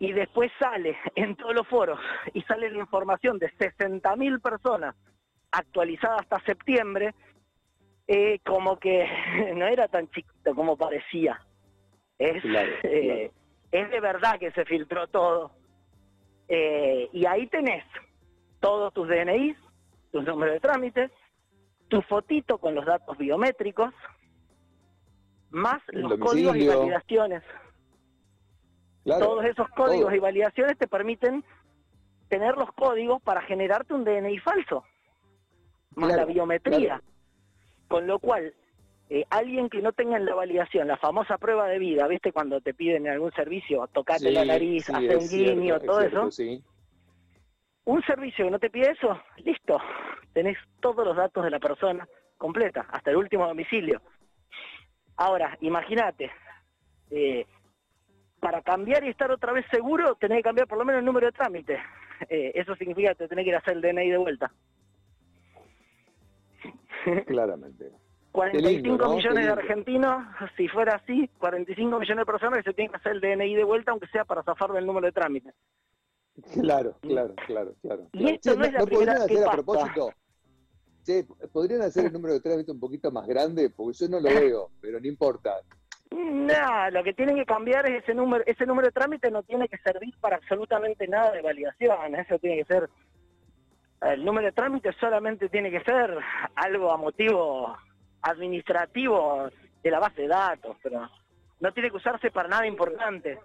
Y 0.00 0.12
después 0.12 0.50
sale 0.58 0.96
en 1.14 1.36
todos 1.36 1.54
los 1.54 1.68
foros 1.68 2.00
y 2.34 2.42
sale 2.42 2.68
la 2.68 2.80
información 2.80 3.38
de 3.38 3.48
60.000 3.52 4.42
personas 4.42 4.96
actualizada 5.52 6.16
hasta 6.16 6.40
septiembre, 6.40 7.14
eh, 8.08 8.40
como 8.44 8.76
que 8.80 9.06
no 9.54 9.64
era 9.68 9.86
tan 9.86 10.08
chiquito 10.08 10.52
como 10.52 10.76
parecía. 10.76 11.40
Es, 12.18 12.42
eh, 12.82 13.30
es 13.70 13.88
de 13.88 14.00
verdad 14.00 14.36
que 14.40 14.50
se 14.50 14.64
filtró 14.64 15.06
todo. 15.06 15.52
y 16.48 17.24
ahí 17.24 17.46
tenés 17.46 17.84
todos 18.58 18.92
tus 18.92 19.06
DNIs, 19.06 19.56
tu 20.12 20.22
número 20.22 20.52
de 20.52 20.60
trámites, 20.60 21.10
tu 21.88 22.00
fotito 22.02 22.58
con 22.58 22.74
los 22.74 22.86
datos 22.86 23.18
biométricos, 23.18 23.92
más 25.50 25.82
los 25.88 26.18
códigos 26.18 26.56
y 26.56 26.68
validaciones. 26.68 27.42
Todos 29.04 29.44
esos 29.44 29.68
códigos 29.70 30.14
y 30.14 30.18
validaciones 30.18 30.78
te 30.78 30.86
permiten 30.86 31.44
tener 32.28 32.56
los 32.56 32.72
códigos 32.72 33.20
para 33.22 33.42
generarte 33.42 33.94
un 33.94 34.04
DNI 34.04 34.38
falso, 34.38 34.84
más 35.96 36.14
la 36.14 36.24
biometría. 36.24 37.02
Con 37.88 38.06
lo 38.06 38.18
cual, 38.18 38.54
eh, 39.10 39.26
alguien 39.28 39.68
que 39.68 39.82
no 39.82 39.92
tenga 39.92 40.16
en 40.16 40.24
la 40.24 40.34
validación 40.34 40.88
la 40.88 40.96
famosa 40.96 41.36
prueba 41.36 41.68
de 41.68 41.78
vida, 41.78 42.06
¿viste? 42.06 42.32
Cuando 42.32 42.60
te 42.60 42.72
piden 42.72 43.06
en 43.06 43.12
algún 43.12 43.32
servicio, 43.32 43.86
tocarte 43.92 44.30
la 44.30 44.44
nariz, 44.44 44.88
hacer 44.88 45.16
un 45.16 45.28
guiño, 45.28 45.80
todo 45.80 46.00
eso. 46.00 46.30
Un 47.84 48.02
servicio 48.02 48.44
que 48.44 48.50
no 48.50 48.58
te 48.58 48.70
pide 48.70 48.90
eso, 48.90 49.20
listo, 49.38 49.80
tenés 50.32 50.56
todos 50.80 51.04
los 51.04 51.16
datos 51.16 51.44
de 51.44 51.50
la 51.50 51.58
persona 51.58 52.06
completa, 52.38 52.86
hasta 52.90 53.10
el 53.10 53.16
último 53.16 53.46
domicilio. 53.46 54.00
Ahora, 55.16 55.56
imagínate, 55.60 56.30
eh, 57.10 57.46
para 58.40 58.62
cambiar 58.62 59.04
y 59.04 59.08
estar 59.08 59.30
otra 59.30 59.52
vez 59.52 59.66
seguro, 59.70 60.14
tenés 60.16 60.38
que 60.38 60.42
cambiar 60.42 60.66
por 60.66 60.78
lo 60.78 60.84
menos 60.84 61.00
el 61.00 61.04
número 61.04 61.26
de 61.26 61.32
trámite. 61.32 61.78
Eh, 62.28 62.52
eso 62.54 62.74
significa 62.76 63.10
que 63.10 63.24
te 63.24 63.28
tenés 63.28 63.44
que 63.44 63.50
ir 63.50 63.54
a 63.56 63.58
hacer 63.58 63.74
el 63.74 63.82
DNI 63.82 64.10
de 64.10 64.18
vuelta. 64.18 64.52
Claramente. 67.26 67.90
45 68.32 69.14
millones 69.14 69.44
de 69.44 69.52
argentinos, 69.52 70.24
si 70.56 70.66
fuera 70.66 70.96
así, 70.96 71.28
45 71.38 72.00
millones 72.00 72.22
de 72.22 72.32
personas 72.32 72.58
que 72.58 72.70
se 72.70 72.74
tienen 72.74 72.90
que 72.90 72.96
hacer 72.96 73.12
el 73.12 73.20
DNI 73.20 73.54
de 73.54 73.64
vuelta, 73.64 73.92
aunque 73.92 74.06
sea 74.06 74.24
para 74.24 74.42
zafar 74.42 74.72
del 74.72 74.86
número 74.86 75.06
de 75.06 75.12
trámite. 75.12 75.52
Claro, 76.52 76.96
claro, 77.00 77.34
claro, 77.46 77.74
claro. 77.82 78.08
Y 78.12 78.30
esto 78.30 78.56
no, 78.56 78.64
es 78.64 78.72
la 78.72 78.84
primera 78.84 79.12
hacer 79.12 79.44
a 79.46 79.50
propósito. 79.50 80.10
¿podrían 81.52 81.82
hacer 81.82 82.06
el 82.06 82.12
número 82.12 82.34
de 82.34 82.40
trámite 82.40 82.70
un 82.70 82.80
poquito 82.80 83.10
más 83.10 83.26
grande? 83.26 83.70
Porque 83.70 83.98
yo 83.98 84.08
no 84.08 84.20
lo 84.20 84.28
veo, 84.28 84.70
pero 84.80 85.00
no 85.00 85.06
importa. 85.06 85.60
No, 86.10 86.90
lo 86.90 87.02
que 87.02 87.14
tienen 87.14 87.36
que 87.36 87.44
cambiar 87.44 87.88
es 87.90 88.02
ese 88.02 88.14
número, 88.14 88.44
ese 88.46 88.66
número 88.66 88.88
de 88.88 88.92
trámite 88.92 89.30
no 89.30 89.42
tiene 89.42 89.68
que 89.68 89.78
servir 89.78 90.14
para 90.20 90.36
absolutamente 90.36 91.08
nada 91.08 91.32
de 91.32 91.42
validación, 91.42 92.14
eso 92.14 92.38
tiene 92.38 92.58
que 92.58 92.64
ser, 92.64 92.90
el 94.02 94.24
número 94.24 94.46
de 94.46 94.52
trámite 94.52 94.92
solamente 95.00 95.48
tiene 95.48 95.70
que 95.70 95.82
ser 95.82 96.18
algo 96.54 96.92
a 96.92 96.98
motivo 96.98 97.74
administrativo 98.20 99.48
de 99.82 99.90
la 99.90 100.00
base 100.00 100.22
de 100.22 100.28
datos, 100.28 100.76
pero 100.82 101.08
no 101.60 101.72
tiene 101.72 101.90
que 101.90 101.96
usarse 101.96 102.30
para 102.30 102.48
nada 102.48 102.66
importante 102.66 103.38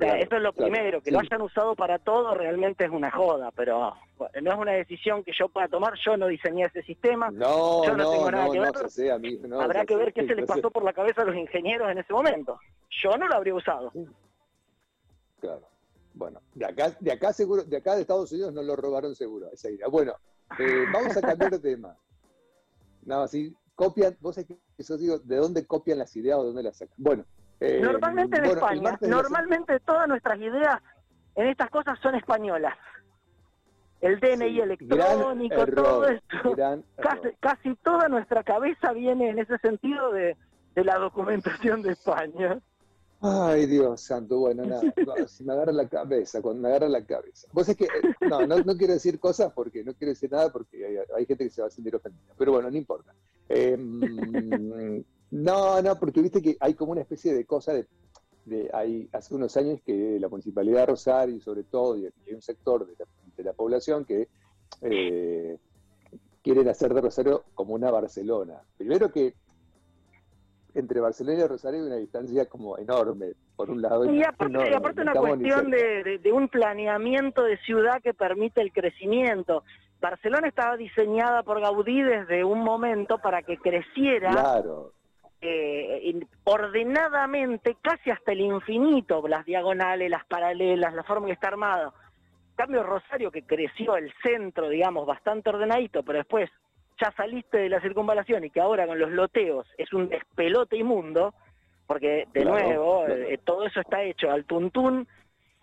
eso 0.00 0.36
es 0.36 0.42
lo 0.42 0.52
primero, 0.52 1.00
que 1.00 1.10
lo 1.10 1.20
hayan 1.20 1.42
usado 1.42 1.74
para 1.74 1.98
todo 1.98 2.34
realmente 2.34 2.84
es 2.84 2.90
una 2.90 3.10
joda, 3.10 3.50
pero 3.52 3.94
no 4.42 4.52
es 4.52 4.58
una 4.58 4.72
decisión 4.72 5.22
que 5.22 5.32
yo 5.32 5.48
pueda 5.48 5.68
tomar, 5.68 5.94
yo 6.04 6.16
no 6.16 6.26
diseñé 6.26 6.64
ese 6.64 6.82
sistema, 6.82 7.30
no, 7.30 7.84
yo 7.84 7.96
no, 7.96 8.10
tengo 8.10 8.30
nada 8.30 8.50
que 8.50 8.60
ver. 8.60 9.52
Habrá 9.60 9.84
que 9.84 9.96
ver 9.96 10.12
qué 10.12 10.26
se 10.26 10.34
les 10.34 10.46
pasó 10.46 10.70
por 10.70 10.84
la 10.84 10.92
cabeza 10.92 11.22
a 11.22 11.24
los 11.24 11.36
ingenieros 11.36 11.90
en 11.90 11.98
ese 11.98 12.12
momento. 12.12 12.58
Yo 12.90 13.16
no 13.16 13.28
lo 13.28 13.34
habría 13.34 13.54
usado. 13.54 13.92
Claro. 15.40 15.68
Bueno, 16.14 16.40
de 16.54 16.66
acá, 16.66 16.96
de 16.98 17.12
acá 17.12 17.32
seguro, 17.32 17.62
de 17.62 17.76
acá 17.76 17.94
de 17.94 18.02
Estados 18.02 18.32
Unidos 18.32 18.52
no 18.52 18.62
lo 18.62 18.76
robaron 18.76 19.14
seguro 19.14 19.48
esa 19.52 19.70
idea. 19.70 19.86
Bueno, 19.88 20.14
eh, 20.58 20.84
vamos 20.92 21.16
a 21.16 21.20
cambiar 21.20 21.50
de 21.52 21.58
tema. 21.60 21.96
Nada, 23.04 23.28
si 23.28 23.54
copian, 23.74 24.16
vos 24.20 24.34
sabés 24.34 24.48
que 24.48 24.58
eso 24.76 24.98
digo, 24.98 25.18
¿de 25.18 25.36
dónde 25.36 25.66
copian 25.66 25.98
las 25.98 26.14
ideas 26.16 26.38
o 26.38 26.42
de 26.42 26.46
dónde 26.48 26.62
las 26.64 26.76
sacan? 26.76 26.94
Bueno, 26.98 27.24
eh, 27.60 27.80
normalmente 27.82 28.40
de 28.40 28.48
España, 28.48 28.98
normalmente 29.02 29.80
todas 29.80 30.08
nuestras 30.08 30.38
ideas 30.38 30.80
en 31.34 31.46
estas 31.48 31.70
cosas 31.70 31.98
son 32.00 32.14
españolas. 32.14 32.74
El 34.00 34.18
DNI 34.18 34.60
electrónico, 34.60 35.66
todo 35.66 36.06
esto, 36.06 36.56
casi, 37.40 37.74
toda 37.82 38.08
nuestra 38.08 38.42
cabeza 38.42 38.92
viene 38.92 39.28
en 39.28 39.38
ese 39.38 39.58
sentido 39.58 40.10
de, 40.10 40.36
la 40.74 40.96
documentación 40.96 41.82
de 41.82 41.92
España. 41.92 42.58
Ay, 43.20 43.66
Dios 43.66 44.00
santo, 44.00 44.38
bueno, 44.38 44.64
nada, 44.64 44.80
si 45.28 45.44
me 45.44 45.52
agarra 45.52 45.72
la 45.72 45.86
cabeza, 45.86 46.40
cuando 46.40 46.62
me 46.62 46.68
agarra 46.68 46.88
la 46.88 47.04
cabeza. 47.04 47.46
Vos 47.52 47.68
es 47.68 47.76
que, 47.76 47.84
eh, 47.84 48.14
no, 48.22 48.46
no, 48.46 48.76
quiero 48.78 48.94
decir 48.94 49.20
cosas 49.20 49.52
porque 49.52 49.84
no 49.84 49.92
quiero 49.92 50.12
decir 50.12 50.32
nada 50.32 50.50
porque 50.50 51.04
hay, 51.14 51.26
gente 51.26 51.44
que 51.44 51.50
se 51.50 51.60
va 51.60 51.66
a 51.68 51.70
sentir 51.70 51.94
ofendida, 51.94 52.32
pero 52.38 52.52
bueno, 52.52 52.70
no 52.70 52.78
importa. 52.78 53.12
Eh, 53.50 53.76
no, 55.30 55.80
no, 55.80 55.98
porque 55.98 56.22
viste 56.22 56.42
que 56.42 56.56
hay 56.60 56.74
como 56.74 56.92
una 56.92 57.02
especie 57.02 57.32
de 57.34 57.44
cosa 57.44 57.72
de, 57.72 57.86
hay, 58.72 59.08
hace 59.12 59.34
unos 59.34 59.56
años 59.56 59.80
que 59.84 60.18
la 60.18 60.28
Municipalidad 60.28 60.80
de 60.80 60.86
Rosario, 60.86 61.36
y 61.36 61.40
sobre 61.40 61.62
todo, 61.64 61.96
y 61.96 62.06
hay 62.06 62.34
un 62.34 62.42
sector 62.42 62.86
de 62.86 63.44
la, 63.44 63.52
población 63.52 64.04
que 64.04 64.28
eh, 64.82 65.56
quieren 66.42 66.68
hacer 66.68 66.92
de 66.92 67.00
Rosario 67.00 67.44
como 67.54 67.74
una 67.74 67.90
Barcelona. 67.90 68.60
Primero 68.76 69.10
que 69.12 69.34
entre 70.74 71.00
Barcelona 71.00 71.44
y 71.44 71.46
Rosario 71.46 71.80
hay 71.80 71.86
una 71.86 71.96
distancia 71.96 72.46
como 72.46 72.76
enorme, 72.78 73.34
por 73.56 73.70
un 73.70 73.82
lado. 73.82 74.12
Y 74.12 74.22
aparte, 74.22 74.74
aparte 74.74 75.02
una 75.02 75.14
cuestión 75.14 75.70
de, 75.70 76.32
un 76.32 76.48
planeamiento 76.48 77.44
de 77.44 77.56
ciudad 77.58 78.02
que 78.02 78.14
permite 78.14 78.60
el 78.60 78.72
crecimiento. 78.72 79.62
Barcelona 80.00 80.48
estaba 80.48 80.76
diseñada 80.76 81.42
por 81.42 81.60
Gaudí 81.60 82.02
desde 82.02 82.42
un 82.42 82.60
momento 82.60 83.18
para 83.18 83.42
que 83.42 83.58
creciera 83.58 84.30
claro 84.30 84.94
eh, 85.42 86.20
ordenadamente, 86.44 87.76
casi 87.80 88.10
hasta 88.10 88.32
el 88.32 88.40
infinito, 88.40 89.26
las 89.26 89.44
diagonales, 89.46 90.10
las 90.10 90.26
paralelas, 90.26 90.94
la 90.94 91.02
forma 91.02 91.26
que 91.26 91.32
está 91.32 91.48
armada. 91.48 91.92
cambio 92.56 92.82
Rosario, 92.82 93.30
que 93.30 93.42
creció 93.42 93.96
el 93.96 94.12
centro, 94.22 94.68
digamos, 94.68 95.06
bastante 95.06 95.48
ordenadito, 95.48 96.02
pero 96.02 96.18
después 96.18 96.50
ya 97.00 97.10
saliste 97.16 97.56
de 97.56 97.68
la 97.70 97.80
circunvalación 97.80 98.44
y 98.44 98.50
que 98.50 98.60
ahora 98.60 98.86
con 98.86 98.98
los 98.98 99.10
loteos 99.10 99.66
es 99.78 99.90
un 99.94 100.08
despelote 100.10 100.76
inmundo, 100.76 101.32
porque 101.86 102.28
de 102.34 102.44
nuevo, 102.44 103.06
eh, 103.08 103.38
todo 103.42 103.64
eso 103.66 103.80
está 103.80 104.02
hecho 104.02 104.30
al 104.30 104.44
tuntún, 104.44 105.08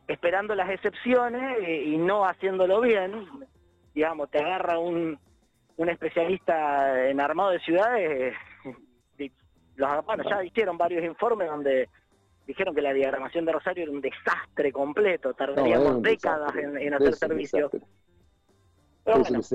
esperando 0.07 0.55
las 0.55 0.69
excepciones 0.69 1.57
eh, 1.59 1.83
y 1.85 1.97
no 1.97 2.25
haciéndolo 2.25 2.81
bien. 2.81 3.27
Digamos, 3.93 4.31
te 4.31 4.39
agarra 4.39 4.79
un, 4.79 5.19
un 5.77 5.89
especialista 5.89 7.07
en 7.09 7.21
armado 7.21 7.51
de 7.51 7.59
ciudades 7.59 8.35
los, 9.77 10.05
bueno, 10.05 10.23
ya 10.27 10.43
hicieron 10.43 10.77
varios 10.77 11.03
informes 11.05 11.49
donde 11.49 11.89
dijeron 12.47 12.73
que 12.73 12.81
la 12.81 12.93
diagramación 12.93 13.45
de 13.45 13.51
Rosario 13.51 13.83
era 13.83 13.91
un 13.91 14.01
desastre 14.01 14.71
completo, 14.71 15.33
tardaríamos 15.33 16.01
décadas 16.01 16.55
en, 16.55 16.93
hacer 16.93 17.15
servicio. 17.15 17.69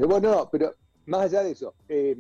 bueno. 0.07 0.49
pero 0.51 0.75
más 1.07 1.23
allá 1.23 1.43
de 1.43 1.51
eso, 1.51 1.75
eh, 1.89 2.17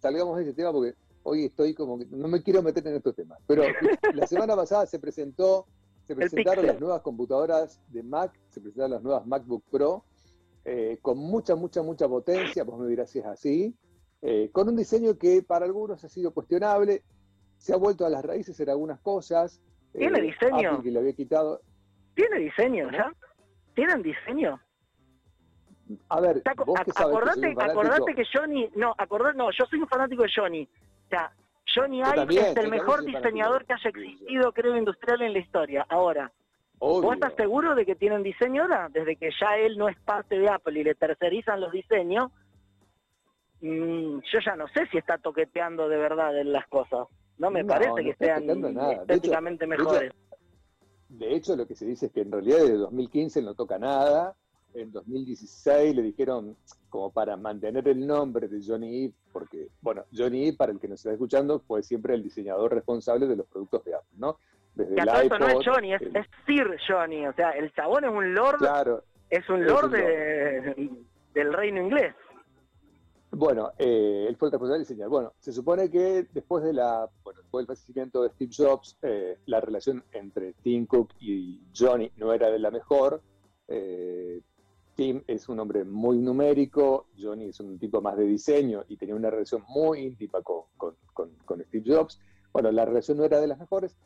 salgamos 0.00 0.36
de 0.36 0.42
ese 0.42 0.52
tema 0.52 0.72
porque 0.72 0.94
hoy 1.22 1.46
estoy 1.46 1.74
como 1.74 1.98
que 1.98 2.06
no 2.10 2.28
me 2.28 2.42
quiero 2.42 2.62
meter 2.62 2.86
en 2.86 2.96
estos 2.96 3.14
temas, 3.14 3.38
pero 3.46 3.62
la 4.14 4.26
semana 4.26 4.54
pasada 4.54 4.84
se 4.84 4.98
presentó, 4.98 5.66
se 6.06 6.14
presentaron 6.14 6.66
las 6.66 6.78
nuevas 6.78 7.00
computadoras 7.00 7.80
de 7.88 8.02
Mac, 8.02 8.32
se 8.50 8.60
presentaron 8.60 8.92
las 8.92 9.02
nuevas 9.02 9.26
MacBook 9.26 9.62
Pro, 9.70 10.04
eh, 10.64 10.98
con 11.00 11.18
mucha, 11.18 11.54
mucha, 11.54 11.82
mucha 11.82 12.08
potencia, 12.08 12.64
vos 12.64 12.78
me 12.80 12.88
dirás 12.88 13.10
si 13.10 13.20
es 13.20 13.26
así, 13.26 13.74
eh, 14.26 14.48
con 14.52 14.70
un 14.70 14.76
diseño 14.76 15.18
que 15.18 15.42
para 15.42 15.66
algunos 15.66 16.02
ha 16.02 16.08
sido 16.08 16.32
cuestionable, 16.32 17.02
se 17.58 17.74
ha 17.74 17.76
vuelto 17.76 18.06
a 18.06 18.08
las 18.08 18.24
raíces 18.24 18.58
en 18.58 18.70
algunas 18.70 18.98
cosas. 19.00 19.60
¿Tiene 19.92 20.18
eh, 20.18 20.22
diseño? 20.22 20.82
que 20.82 20.90
le 20.90 20.98
había 20.98 21.12
quitado. 21.12 21.60
¿Tiene 22.14 22.38
diseño 22.38 22.90
ya? 22.90 23.12
¿Tienen 23.74 24.02
diseño? 24.02 24.58
A 26.08 26.20
ver, 26.22 26.42
vos 26.64 26.80
que 26.86 26.92
sabes 26.92 27.14
acordate, 27.14 27.54
que, 27.54 27.62
acordate 27.62 28.14
que 28.14 28.24
Johnny, 28.32 28.70
no, 28.74 28.94
acordate, 28.96 29.36
no, 29.36 29.50
yo 29.50 29.66
soy 29.66 29.80
un 29.80 29.88
fanático 29.88 30.22
de 30.22 30.30
Johnny. 30.34 30.66
O 31.04 31.08
sea, 31.10 31.30
Johnny 31.74 32.00
Ive 32.00 32.50
es 32.50 32.56
el 32.56 32.70
mejor 32.70 33.04
diseñador 33.04 33.66
que 33.66 33.74
haya 33.74 33.90
existido, 33.90 34.52
creo, 34.52 34.74
industrial 34.74 35.20
en 35.20 35.34
la 35.34 35.38
historia. 35.40 35.84
Ahora, 35.90 36.32
¿vos 36.78 37.12
estás 37.12 37.34
seguro 37.34 37.74
de 37.74 37.84
que 37.84 37.94
tienen 37.94 38.22
diseño 38.22 38.62
ahora? 38.62 38.88
Desde 38.88 39.16
que 39.16 39.28
ya 39.38 39.58
él 39.58 39.76
no 39.76 39.90
es 39.90 39.98
parte 40.00 40.38
de 40.38 40.48
Apple 40.48 40.80
y 40.80 40.84
le 40.84 40.94
tercerizan 40.94 41.60
los 41.60 41.72
diseños, 41.72 42.32
mm, 43.64 44.20
yo 44.32 44.38
ya 44.44 44.56
no 44.56 44.68
sé 44.68 44.86
si 44.90 44.98
está 44.98 45.18
toqueteando 45.18 45.88
de 45.88 45.96
verdad 45.96 46.38
en 46.38 46.52
las 46.52 46.66
cosas. 46.68 47.06
No 47.38 47.50
me 47.50 47.64
parece 47.64 48.04
que 48.04 48.14
sean 48.14 48.44
estéticamente 48.48 49.66
mejores. 49.66 50.12
De 51.08 51.34
hecho, 51.34 51.56
lo 51.56 51.66
que 51.66 51.74
se 51.74 51.86
dice 51.86 52.06
es 52.06 52.12
que 52.12 52.22
en 52.22 52.32
realidad 52.32 52.58
desde 52.58 52.76
2015 52.76 53.42
no 53.42 53.54
toca 53.54 53.78
nada. 53.78 54.34
En 54.74 54.90
2016 54.90 55.94
le 55.94 56.02
dijeron, 56.02 56.56
como 56.88 57.12
para 57.12 57.36
mantener 57.36 57.86
el 57.86 58.04
nombre 58.04 58.48
de 58.48 58.60
Johnny 58.64 59.04
Eve, 59.04 59.14
porque, 59.32 59.68
bueno, 59.80 60.04
Johnny 60.12 60.48
Eve, 60.48 60.56
para 60.56 60.72
el 60.72 60.80
que 60.80 60.88
nos 60.88 60.98
está 60.98 61.12
escuchando, 61.12 61.60
fue 61.60 61.82
siempre 61.84 62.14
el 62.14 62.24
diseñador 62.24 62.74
responsable 62.74 63.28
de 63.28 63.36
los 63.36 63.46
productos 63.46 63.84
de 63.84 63.94
Apple, 63.94 64.16
¿no? 64.18 64.38
Desde 64.74 64.94
el 64.94 65.26
iPod, 65.26 65.38
no 65.38 65.46
es 65.46 65.64
Johnny, 65.64 65.94
es, 65.94 66.02
Sir 66.44 66.76
Johnny, 66.88 67.24
o 67.26 67.32
sea, 67.34 67.50
el 67.50 67.72
chabón 67.72 68.04
es 68.04 68.10
un 68.10 68.34
lord, 68.34 68.58
claro, 68.58 69.04
es 69.30 69.48
un 69.48 69.64
lord, 69.64 69.92
del 69.92 71.52
reino 71.52 71.80
inglés. 71.80 72.14
Bueno, 73.36 73.72
eh, 73.78 74.26
él 74.28 74.36
fue 74.36 74.48
el 74.48 74.52
responsable 74.52 74.78
de 74.78 74.84
diseñar. 74.84 75.08
Bueno, 75.08 75.32
se 75.38 75.52
supone 75.52 75.90
que 75.90 76.28
después 76.32 76.62
de 76.62 76.72
la, 76.72 77.08
bueno, 77.24 77.40
después 77.40 77.62
del 77.62 77.76
fallecimiento 77.76 78.22
de 78.22 78.30
Steve 78.30 78.52
Jobs, 78.56 78.96
eh, 79.02 79.38
la 79.46 79.60
relación 79.60 80.04
entre 80.12 80.52
Tim 80.54 80.86
Cook 80.86 81.14
y 81.20 81.60
Johnny 81.76 82.12
no 82.16 82.32
era 82.32 82.50
de 82.50 82.58
la 82.58 82.70
mejor. 82.70 83.22
Eh, 83.66 84.40
Tim 84.94 85.22
es 85.26 85.48
un 85.48 85.58
hombre 85.58 85.84
muy 85.84 86.18
numérico, 86.18 87.06
Johnny 87.18 87.46
es 87.46 87.58
un 87.58 87.78
tipo 87.78 88.00
más 88.00 88.16
de 88.16 88.24
diseño 88.24 88.84
y 88.88 88.96
tenía 88.96 89.16
una 89.16 89.30
relación 89.30 89.64
muy 89.68 90.00
íntima 90.00 90.40
con, 90.42 90.64
con, 91.12 91.64
Steve 91.64 91.84
Jobs. 91.84 92.20
Bueno, 92.52 92.70
la 92.70 92.84
relación 92.84 93.18
no 93.18 93.24
era 93.24 93.40
de 93.40 93.48
las 93.48 93.58
mejores. 93.58 93.96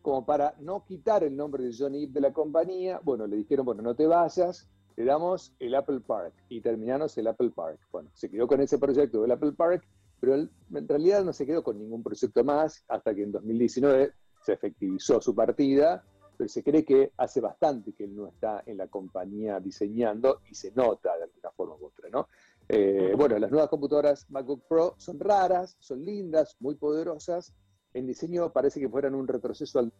Como 0.00 0.24
para 0.24 0.54
no 0.60 0.86
quitar 0.86 1.24
el 1.24 1.36
nombre 1.36 1.62
de 1.62 1.74
Johnny 1.76 2.06
de 2.06 2.22
la 2.22 2.32
compañía, 2.32 3.00
bueno, 3.04 3.26
le 3.26 3.36
dijeron, 3.36 3.66
bueno, 3.66 3.82
no 3.82 3.94
te 3.94 4.06
vayas, 4.06 4.66
le 5.00 5.06
damos 5.06 5.54
el 5.58 5.74
Apple 5.74 6.00
Park 6.00 6.34
y 6.50 6.60
terminamos 6.60 7.16
el 7.16 7.26
Apple 7.26 7.52
Park. 7.54 7.80
Bueno, 7.90 8.10
se 8.12 8.28
quedó 8.28 8.46
con 8.46 8.60
ese 8.60 8.78
proyecto 8.78 9.22
del 9.22 9.30
Apple 9.30 9.52
Park, 9.52 9.82
pero 10.20 10.34
él 10.34 10.50
en 10.74 10.86
realidad 10.86 11.24
no 11.24 11.32
se 11.32 11.46
quedó 11.46 11.62
con 11.62 11.78
ningún 11.78 12.02
proyecto 12.02 12.44
más 12.44 12.84
hasta 12.86 13.14
que 13.14 13.22
en 13.22 13.32
2019 13.32 14.12
se 14.44 14.52
efectivizó 14.52 15.18
su 15.22 15.34
partida, 15.34 16.04
pero 16.36 16.48
se 16.48 16.62
cree 16.62 16.84
que 16.84 17.12
hace 17.16 17.40
bastante 17.40 17.94
que 17.94 18.04
él 18.04 18.14
no 18.14 18.26
está 18.26 18.62
en 18.66 18.76
la 18.76 18.88
compañía 18.88 19.58
diseñando 19.58 20.42
y 20.50 20.54
se 20.54 20.70
nota 20.72 21.16
de 21.16 21.24
alguna 21.24 21.50
forma 21.50 21.76
u 21.76 21.86
otra, 21.86 22.10
¿no? 22.10 22.28
Eh, 22.68 23.14
bueno, 23.16 23.38
las 23.38 23.50
nuevas 23.50 23.70
computadoras 23.70 24.30
MacBook 24.30 24.68
Pro 24.68 24.96
son 24.98 25.18
raras, 25.18 25.78
son 25.80 26.04
lindas, 26.04 26.58
muy 26.60 26.74
poderosas. 26.74 27.54
En 27.94 28.06
diseño 28.06 28.52
parece 28.52 28.80
que 28.80 28.88
fueran 28.88 29.14
un 29.14 29.26
retroceso 29.26 29.78
al 29.78 29.92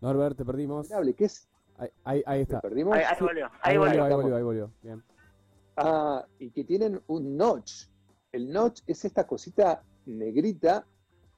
Norbert, 0.00 0.36
te 0.36 0.44
perdimos. 0.44 0.88
¿Qué 1.16 1.24
es? 1.24 1.48
Ahí, 2.04 2.22
ahí, 2.26 2.40
está. 2.42 2.60
perdimos? 2.60 2.96
Ahí, 2.96 3.04
volvió, 3.18 3.50
ahí, 3.62 3.76
volvió. 3.76 4.04
Ahí 4.04 4.12
volvió, 4.12 4.36
ahí 4.36 4.42
volvió. 4.42 4.70
Bien. 4.82 5.02
Ah, 5.76 6.24
y 6.38 6.50
que 6.50 6.64
tienen 6.64 7.00
un 7.06 7.36
notch. 7.36 7.86
El 8.30 8.52
notch 8.52 8.80
es 8.86 9.04
esta 9.04 9.26
cosita 9.26 9.82
negrita 10.06 10.84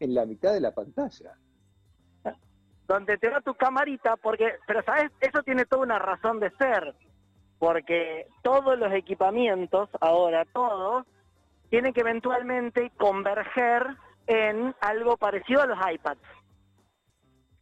en 0.00 0.14
la 0.14 0.26
mitad 0.26 0.52
de 0.52 0.60
la 0.60 0.72
pantalla. 0.72 1.36
Donde 2.86 3.16
te 3.16 3.30
da 3.30 3.40
tu 3.40 3.54
camarita, 3.54 4.16
porque, 4.16 4.56
pero 4.66 4.82
sabes, 4.82 5.10
eso 5.20 5.42
tiene 5.42 5.64
toda 5.64 5.82
una 5.82 5.98
razón 5.98 6.38
de 6.38 6.50
ser, 6.58 6.94
porque 7.58 8.26
todos 8.42 8.78
los 8.78 8.92
equipamientos, 8.92 9.88
ahora 10.00 10.44
todos, 10.52 11.06
tienen 11.70 11.94
que 11.94 12.02
eventualmente 12.02 12.92
converger 12.98 13.86
en 14.26 14.74
algo 14.82 15.16
parecido 15.16 15.62
a 15.62 15.66
los 15.66 15.78
iPads 15.92 16.20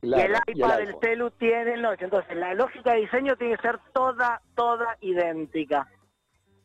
y 0.03 0.13
el 0.15 0.35
iPad, 0.49 0.81
el, 0.81 0.97
celu 1.01 1.31
tiene 1.31 1.75
el 1.75 1.87
Entonces, 1.99 2.37
la 2.37 2.55
lógica 2.55 2.93
de 2.93 3.03
diseño 3.03 3.37
tiene 3.37 3.57
que 3.57 3.63
ser 3.63 3.79
toda, 3.93 4.43
toda 4.57 4.97
idéntica. 5.01 5.89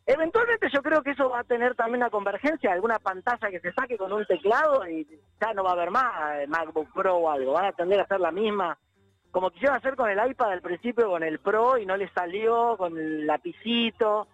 Eventualmente 0.07 0.69
yo 0.73 0.81
creo 0.81 1.03
que 1.03 1.11
eso 1.11 1.29
va 1.29 1.41
a 1.41 1.43
tener 1.43 1.75
también 1.75 2.01
una 2.01 2.09
convergencia, 2.09 2.71
alguna 2.71 2.97
pantalla 2.97 3.51
que 3.51 3.59
se 3.59 3.73
saque 3.73 3.97
con 3.97 4.11
un 4.11 4.25
teclado 4.25 4.87
y 4.87 5.05
ya 5.39 5.53
no 5.53 5.63
va 5.63 5.71
a 5.71 5.73
haber 5.73 5.91
más 5.91 6.39
eh, 6.39 6.47
MacBook 6.47 6.91
Pro 6.93 7.17
o 7.17 7.29
algo, 7.29 7.53
van 7.53 7.65
a 7.65 7.73
tender 7.73 7.99
a 7.99 8.07
ser 8.07 8.21
la 8.21 8.31
misma, 8.31 8.77
como 9.31 9.51
quisieron 9.51 9.77
hacer 9.77 9.95
con 9.95 10.09
el 10.09 10.31
iPad 10.31 10.53
al 10.53 10.61
principio, 10.61 11.09
con 11.09 11.23
el 11.23 11.39
Pro 11.39 11.77
y 11.77 11.85
no 11.85 11.95
le 11.95 12.09
salió, 12.09 12.75
con 12.77 12.97
el 12.97 13.27
lapicito. 13.27 14.29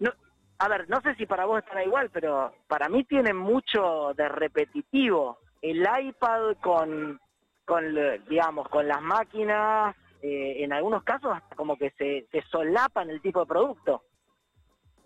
No, 0.00 0.10
a 0.58 0.68
ver, 0.68 0.90
no 0.90 1.00
sé 1.00 1.14
si 1.14 1.24
para 1.24 1.46
vos 1.46 1.60
estará 1.60 1.84
igual, 1.84 2.10
pero 2.10 2.52
para 2.66 2.88
mí 2.88 3.04
tiene 3.04 3.32
mucho 3.32 4.12
de 4.14 4.28
repetitivo. 4.28 5.38
El 5.62 5.86
iPad 6.00 6.56
con 6.60 7.20
con, 7.64 7.84
digamos, 8.28 8.68
con 8.68 8.86
las 8.86 9.02
máquinas, 9.02 9.94
eh, 10.22 10.62
en 10.62 10.72
algunos 10.72 11.02
casos 11.02 11.32
hasta 11.34 11.56
como 11.56 11.76
que 11.76 11.90
se, 11.98 12.28
se 12.30 12.42
solapan 12.42 13.10
el 13.10 13.20
tipo 13.20 13.40
de 13.40 13.46
producto. 13.46 14.04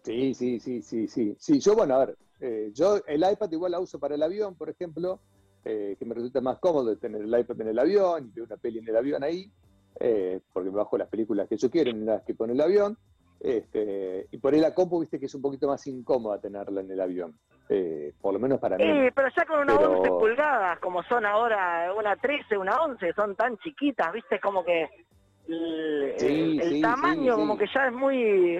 Sí, 0.02 0.34
sí, 0.34 0.60
sí, 0.60 0.82
sí, 0.82 1.08
sí. 1.08 1.34
Sí, 1.38 1.58
yo, 1.58 1.74
bueno, 1.74 1.94
a 1.94 2.04
ver, 2.04 2.18
eh, 2.40 2.70
yo 2.74 3.00
el 3.06 3.24
iPad 3.30 3.50
igual 3.50 3.72
la 3.72 3.80
uso 3.80 3.98
para 3.98 4.14
el 4.14 4.22
avión, 4.22 4.54
por 4.54 4.68
ejemplo, 4.68 5.20
eh, 5.64 5.96
que 5.98 6.04
me 6.04 6.14
resulta 6.14 6.42
más 6.42 6.58
cómodo 6.58 6.96
tener 6.98 7.22
el 7.22 7.38
iPad 7.40 7.62
en 7.62 7.68
el 7.68 7.78
avión 7.78 8.26
y 8.26 8.30
ver 8.30 8.44
una 8.44 8.56
peli 8.58 8.78
en 8.78 8.88
el 8.88 8.96
avión 8.96 9.24
ahí, 9.24 9.50
porque 10.52 10.70
me 10.70 10.76
bajo 10.76 10.98
las 10.98 11.08
películas 11.08 11.48
que 11.48 11.56
yo 11.56 11.70
quiero 11.70 11.90
en 11.90 12.04
las 12.04 12.22
que 12.22 12.34
pone 12.34 12.52
el 12.52 12.60
avión. 12.60 12.98
Este, 13.40 14.26
y 14.30 14.38
por 14.38 14.54
ahí 14.54 14.60
la 14.60 14.74
compu, 14.74 15.00
viste 15.00 15.18
que 15.18 15.26
es 15.26 15.34
un 15.34 15.42
poquito 15.42 15.68
más 15.68 15.86
incómoda 15.86 16.40
tenerla 16.40 16.80
en 16.80 16.90
el 16.90 17.00
avión. 17.00 17.34
Eh, 17.68 18.12
por 18.20 18.32
lo 18.32 18.38
menos 18.38 18.58
para 18.60 18.76
mí. 18.76 18.84
Sí, 18.84 19.10
pero 19.14 19.28
ya 19.36 19.44
con 19.44 19.60
una 19.60 19.74
11 19.74 20.08
pulgadas, 20.08 20.78
como 20.78 21.02
son 21.04 21.26
ahora 21.26 21.92
una 21.92 22.16
13, 22.16 22.56
una 22.56 22.76
11, 22.80 23.12
son 23.12 23.34
tan 23.34 23.56
chiquitas, 23.58 24.12
viste, 24.12 24.38
como 24.40 24.64
que 24.64 24.88
el, 25.48 26.80
tamaño 26.80 27.36
como 27.36 27.56
que 27.56 27.66
ya 27.72 27.86
es 27.86 27.92
muy... 27.92 28.58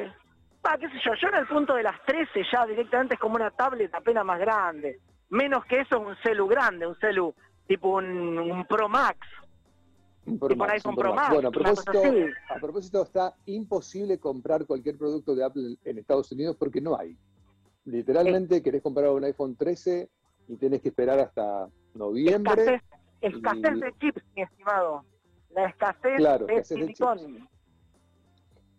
Ah, 0.68 0.76
qué 0.78 0.88
sé 0.88 0.96
yo, 1.04 1.12
yo 1.14 1.28
en 1.28 1.36
el 1.36 1.46
punto 1.46 1.74
de 1.74 1.84
las 1.84 2.02
13 2.04 2.42
ya 2.52 2.66
directamente 2.66 3.14
es 3.14 3.20
como 3.20 3.36
una 3.36 3.52
tablet 3.52 3.94
apenas 3.94 4.24
más 4.24 4.40
grande. 4.40 4.98
Menos 5.30 5.64
que 5.64 5.80
eso 5.80 6.00
un 6.00 6.16
celu 6.24 6.48
grande, 6.48 6.88
un 6.88 6.96
celu 6.96 7.32
tipo 7.68 7.96
un, 7.96 8.64
Pro 8.68 8.88
Max. 8.88 9.18
Un 10.26 10.38
Pro 10.38 10.56
Max, 10.56 10.82
Pro 10.82 11.14
Max. 11.14 11.32
Bueno, 11.32 11.48
a 11.48 11.52
propósito, 11.52 12.02
a 12.48 12.60
propósito, 12.60 13.02
está 13.02 13.34
imposible 13.46 14.18
comprar 14.18 14.66
cualquier 14.66 14.98
producto 14.98 15.34
de 15.34 15.44
Apple 15.44 15.76
en 15.84 15.98
Estados 15.98 16.32
Unidos 16.32 16.56
porque 16.58 16.80
no 16.80 16.98
hay. 16.98 17.16
Literalmente 17.84 18.62
querés 18.62 18.82
comprar 18.82 19.10
un 19.10 19.24
iPhone 19.24 19.54
13 19.54 20.08
y 20.48 20.56
tenés 20.56 20.82
que 20.82 20.88
esperar 20.88 21.20
hasta 21.20 21.68
noviembre. 21.94 22.82
Escasez, 23.20 23.80
de 23.80 23.94
chips, 24.00 24.22
mi 24.34 24.42
estimado. 24.42 25.04
La 25.50 25.66
escasez, 25.66 26.18
de, 26.46 26.64
silicón. 26.64 27.48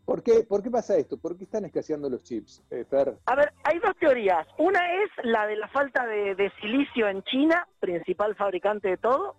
¿Por 0.07 0.23
qué, 0.23 0.45
¿Por 0.47 0.63
qué 0.63 0.71
pasa 0.71 0.95
esto? 0.95 1.17
¿Por 1.17 1.37
qué 1.37 1.43
están 1.43 1.65
escaseando 1.65 2.09
los 2.09 2.23
chips, 2.23 2.63
eh, 2.71 2.85
A 3.25 3.35
ver, 3.35 3.51
hay 3.65 3.77
dos 3.79 3.93
teorías. 3.99 4.47
Una 4.57 4.79
es 5.03 5.09
la 5.23 5.45
de 5.47 5.57
la 5.57 5.67
falta 5.67 6.05
de, 6.05 6.49
silicio 6.61 7.09
en 7.09 7.23
China, 7.23 7.67
principal 7.79 8.33
fabricante 8.35 8.87
de 8.87 8.97
todo. 8.97 9.35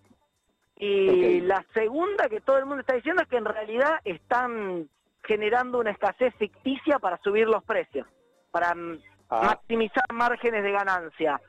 Y 0.78 1.40
la 1.40 1.64
segunda 1.74 2.28
que 2.28 2.40
todo 2.40 2.58
el 2.58 2.66
mundo 2.66 2.80
está 2.80 2.94
diciendo 2.94 3.22
es 3.22 3.28
que 3.28 3.36
en 3.38 3.44
realidad 3.44 3.98
están 4.04 4.88
generando 5.24 5.80
una 5.80 5.90
escasez 5.90 6.34
ficticia 6.36 6.98
para 6.98 7.18
subir 7.18 7.48
los 7.48 7.64
precios, 7.64 8.06
para 8.50 8.74
Ah. 9.30 9.42
maximizar 9.44 10.04
márgenes 10.12 10.62
de 10.62 10.72
ganancia. 10.72 11.40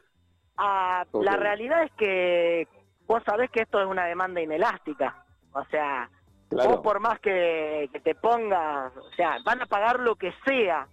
Ah, 0.57 1.05
la 1.13 1.37
realidad 1.37 1.83
es 1.83 1.91
que 1.93 2.67
vos 3.07 3.23
sabés 3.25 3.49
que 3.51 3.61
esto 3.61 3.79
es 3.79 3.87
una 3.87 4.05
demanda 4.05 4.41
inelástica. 4.41 5.23
O 5.53 5.63
sea, 5.65 6.09
vos 6.51 6.81
por 6.81 6.99
más 6.99 7.19
que, 7.21 7.89
te 8.03 8.15
pongas, 8.15 8.95
o 8.97 9.11
sea, 9.15 9.37
van 9.45 9.61
a 9.61 9.65
pagar 9.65 9.99
lo 9.99 10.15
que 10.15 10.33
sea. 10.45 10.87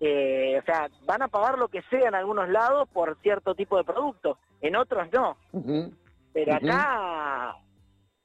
Eh, 0.00 0.58
o 0.60 0.64
sea, 0.64 0.88
van 1.06 1.22
a 1.22 1.28
pagar 1.28 1.56
lo 1.56 1.68
que 1.68 1.82
sea 1.82 2.08
en 2.08 2.14
algunos 2.14 2.48
lados 2.48 2.88
por 2.92 3.16
cierto 3.22 3.54
tipo 3.54 3.78
de 3.78 3.84
producto, 3.84 4.38
en 4.60 4.76
otros 4.76 5.08
no. 5.12 5.36
Pero 6.36 6.54
acá, 6.54 7.56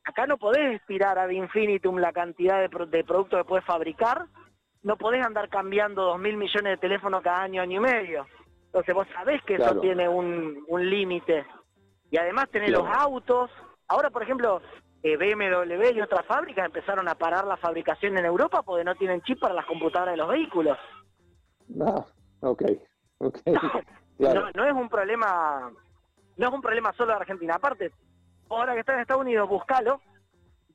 acá 0.03 0.27
no 0.27 0.37
podés 0.37 0.73
inspirar 0.73 1.17
ad 1.17 1.29
infinitum 1.29 1.97
la 1.97 2.11
cantidad 2.11 2.59
de, 2.59 2.85
de 2.87 3.03
productos 3.03 3.39
que 3.39 3.45
puedes 3.45 3.65
fabricar 3.65 4.27
no 4.83 4.97
podés 4.97 5.25
andar 5.25 5.49
cambiando 5.49 6.03
dos 6.03 6.19
mil 6.19 6.37
millones 6.37 6.73
de 6.73 6.77
teléfonos 6.77 7.21
cada 7.21 7.43
año, 7.43 7.61
año 7.61 7.77
y 7.77 7.83
medio. 7.83 8.25
Entonces 8.65 8.95
vos 8.95 9.07
sabés 9.13 9.41
que 9.43 9.55
eso 9.55 9.79
tiene 9.79 10.07
un, 10.07 10.63
un 10.67 10.89
límite. 10.89 11.45
Y 12.09 12.17
además 12.17 12.49
tenés 12.49 12.71
los 12.71 12.87
autos. 12.87 13.51
Ahora, 13.87 14.09
por 14.09 14.23
ejemplo, 14.23 14.61
eh, 15.03 15.17
BMW 15.17 15.91
y 15.93 16.01
otras 16.01 16.25
fábricas 16.25 16.65
empezaron 16.65 17.07
a 17.07 17.15
parar 17.15 17.45
la 17.45 17.57
fabricación 17.57 18.17
en 18.17 18.25
Europa 18.25 18.63
porque 18.63 18.83
no 18.83 18.95
tienen 18.95 19.21
chip 19.21 19.39
para 19.39 19.53
las 19.53 19.65
computadoras 19.65 20.13
de 20.13 20.17
los 20.17 20.29
vehículos. 20.29 20.77
No, 21.67 22.07
ok, 22.41 22.63
ok. 23.19 23.39
No, 24.19 24.51
no, 24.53 24.65
es 24.65 24.73
un 24.73 24.87
problema, 24.87 25.71
no 26.41 26.47
es 26.47 26.53
un 26.53 26.61
problema 26.61 26.91
solo 26.93 27.11
de 27.11 27.19
Argentina. 27.19 27.55
Aparte, 27.55 27.91
ahora 28.49 28.73
que 28.73 28.79
está 28.79 28.95
en 28.95 29.01
Estados 29.01 29.21
Unidos, 29.21 29.47
búscalo, 29.47 30.01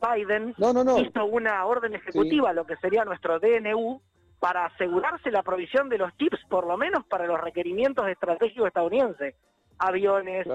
Biden 0.00 0.54
hizo 0.56 1.24
una 1.24 1.66
orden 1.66 1.94
ejecutiva, 1.94 2.52
lo 2.52 2.64
que 2.64 2.76
sería 2.76 3.04
nuestro 3.04 3.40
DNU, 3.40 4.00
para 4.38 4.66
asegurarse 4.66 5.30
la 5.32 5.42
provisión 5.42 5.88
de 5.88 5.98
los 5.98 6.16
chips, 6.18 6.38
por 6.48 6.66
lo 6.66 6.76
menos 6.76 7.04
para 7.06 7.26
los 7.26 7.40
requerimientos 7.40 8.06
estratégicos 8.06 8.68
estadounidenses. 8.68 9.34
Aviones, 9.78 10.46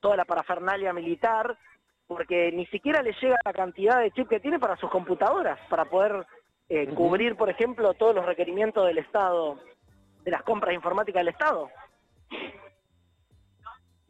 toda 0.00 0.16
la 0.16 0.24
parafernalia 0.24 0.92
militar, 0.94 1.58
porque 2.06 2.50
ni 2.50 2.64
siquiera 2.66 3.02
le 3.02 3.12
llega 3.20 3.36
la 3.44 3.52
cantidad 3.52 4.00
de 4.00 4.10
chips 4.10 4.30
que 4.30 4.40
tiene 4.40 4.58
para 4.58 4.76
sus 4.76 4.90
computadoras, 4.90 5.58
para 5.68 5.84
poder 5.84 6.26
eh, 6.70 6.88
cubrir, 6.94 7.36
por 7.36 7.50
ejemplo, 7.50 7.92
todos 7.92 8.14
los 8.14 8.24
requerimientos 8.24 8.86
del 8.86 8.98
Estado, 8.98 9.58
de 10.24 10.30
las 10.30 10.42
compras 10.44 10.74
informáticas 10.74 11.20
del 11.20 11.28
Estado. 11.28 11.68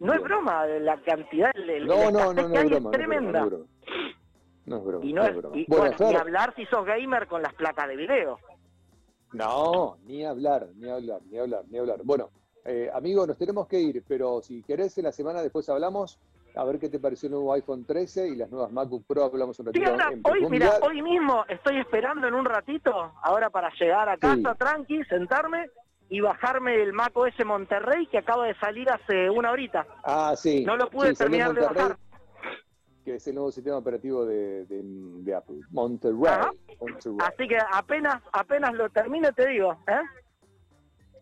No 0.01 0.15
es 0.15 0.23
broma 0.23 0.67
la 0.67 0.97
cantidad, 1.03 1.51
el, 1.55 1.87
no, 1.87 2.11
no, 2.11 2.33
no, 2.33 2.49
no, 2.49 2.59
es 2.59 2.91
tremenda. 2.91 3.47
No 4.65 4.77
es 4.77 4.85
broma. 4.85 5.05
Y 5.05 5.13
no, 5.13 5.25
es, 5.25 5.35
bueno, 5.69 5.95
ni 6.01 6.17
hablar 6.17 6.55
si 6.57 6.65
sos 6.67 6.87
gamer 6.87 7.27
con 7.27 7.43
las 7.43 7.53
placas 7.55 7.87
de 7.87 7.97
video. 7.97 8.39
No, 9.33 9.99
ni 10.05 10.25
hablar, 10.25 10.69
ni 10.77 10.89
hablar, 10.89 11.21
ni 11.31 11.39
hablar, 11.39 11.65
ni 11.69 11.79
hablar. 11.79 12.01
Bueno, 12.03 12.31
eh, 12.65 12.91
amigo, 12.93 13.27
nos 13.27 13.37
tenemos 13.37 13.69
que 13.69 13.79
ir, 13.79 14.03
pero 14.09 14.41
si 14.41 14.63
querés, 14.63 14.97
en 14.97 15.05
la 15.05 15.13
semana 15.13 15.43
después 15.43 15.69
hablamos. 15.69 16.19
A 16.57 16.65
ver 16.65 16.81
qué 16.81 16.89
te 16.89 16.99
pareció 16.99 17.29
el 17.29 17.35
nuevo 17.35 17.53
iPhone 17.53 17.85
13 17.85 18.27
y 18.27 18.35
las 18.35 18.51
nuevas 18.51 18.73
MacBook 18.73 19.05
Pro. 19.07 19.23
Hablamos 19.23 19.61
un 19.61 19.67
ratito. 19.67 19.93
hoy, 20.25 20.47
mira, 20.49 20.79
hoy 20.83 21.01
mismo 21.01 21.45
estoy 21.49 21.79
esperando 21.79 22.27
en 22.27 22.35
un 22.35 22.45
ratito, 22.45 23.13
ahora 23.23 23.51
para 23.51 23.71
llegar 23.79 24.09
a 24.09 24.17
casa, 24.17 24.57
tranqui, 24.57 25.05
sentarme 25.05 25.69
y 26.11 26.21
bajarme 26.21 26.83
el 26.83 26.93
Mac 26.93 27.17
OS 27.17 27.33
Monterrey 27.47 28.07
que 28.09 28.19
acaba 28.19 28.47
de 28.47 28.55
salir 28.57 28.91
hace 28.91 29.31
una 29.31 29.53
horita. 29.53 29.87
Ah, 30.05 30.35
sí. 30.37 30.65
No 30.65 30.77
lo 30.77 30.91
pude 30.91 31.15
terminar 31.15 31.55
de 31.55 31.63
bajar 31.63 31.97
que 33.05 33.15
es 33.15 33.27
el 33.27 33.35
nuevo 33.35 33.51
sistema 33.51 33.79
operativo 33.79 34.27
de, 34.27 35.35
Apple, 35.35 35.61
Monterrey, 35.71 36.21
Así 37.21 37.49
que 37.49 37.57
apenas 37.73 38.23
apenas 38.33 38.75
lo 38.75 38.91
termine 38.91 39.33
te 39.33 39.49
digo. 39.49 39.73
¿eh? 39.87 40.03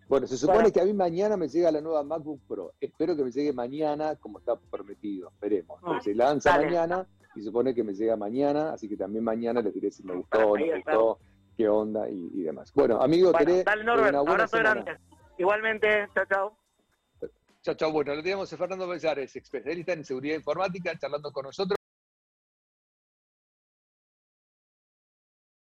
Bueno, 0.08 0.26
se 0.26 0.36
supone 0.36 0.72
que 0.72 0.80
a 0.80 0.84
mí 0.84 0.92
mañana 0.92 1.36
me 1.36 1.48
llega 1.48 1.70
la 1.70 1.80
nueva 1.80 2.02
MacBook 2.02 2.40
Pro. 2.48 2.72
Espero 2.80 3.14
que 3.14 3.22
me 3.22 3.30
llegue 3.30 3.52
mañana 3.52 4.16
como 4.16 4.38
está 4.38 4.56
prometido. 4.56 5.30
Veremos. 5.40 5.78
Ah, 5.84 6.00
se 6.02 6.14
lanza 6.14 6.56
mañana 6.56 7.06
y 7.34 7.40
se 7.40 7.46
supone 7.46 7.74
que 7.74 7.84
me 7.84 7.92
llega 7.92 8.16
mañana, 8.16 8.72
así 8.72 8.88
que 8.88 8.96
también 8.96 9.22
mañana 9.22 9.60
le 9.60 9.70
diré 9.70 9.90
si 9.90 10.02
me 10.02 10.14
gustó, 10.14 10.40
no 10.40 10.54
me 10.54 10.76
gustó, 10.76 11.18
qué 11.58 11.68
onda 11.68 12.08
y, 12.08 12.44
demás. 12.44 12.72
Bueno, 12.72 13.02
amigo, 13.02 13.32
bueno, 13.32 13.62
dale, 13.64 13.82
Norbert, 13.82 14.14
abrazo 14.14 14.58
grande. 14.58 14.96
Igualmente, 15.36 16.08
chao, 16.14 16.24
chao. 16.26 16.58
Chao, 17.62 17.74
chao. 17.74 17.92
Bueno, 17.92 18.14
lo 18.14 18.22
tenemos 18.22 18.52
a 18.52 18.56
Fernando 18.56 18.86
Bellares, 18.86 19.34
especialista 19.34 19.92
en 19.92 20.04
seguridad 20.04 20.36
informática, 20.36 20.96
charlando 20.96 21.32
con 21.32 21.46
nosotros. 21.46 21.77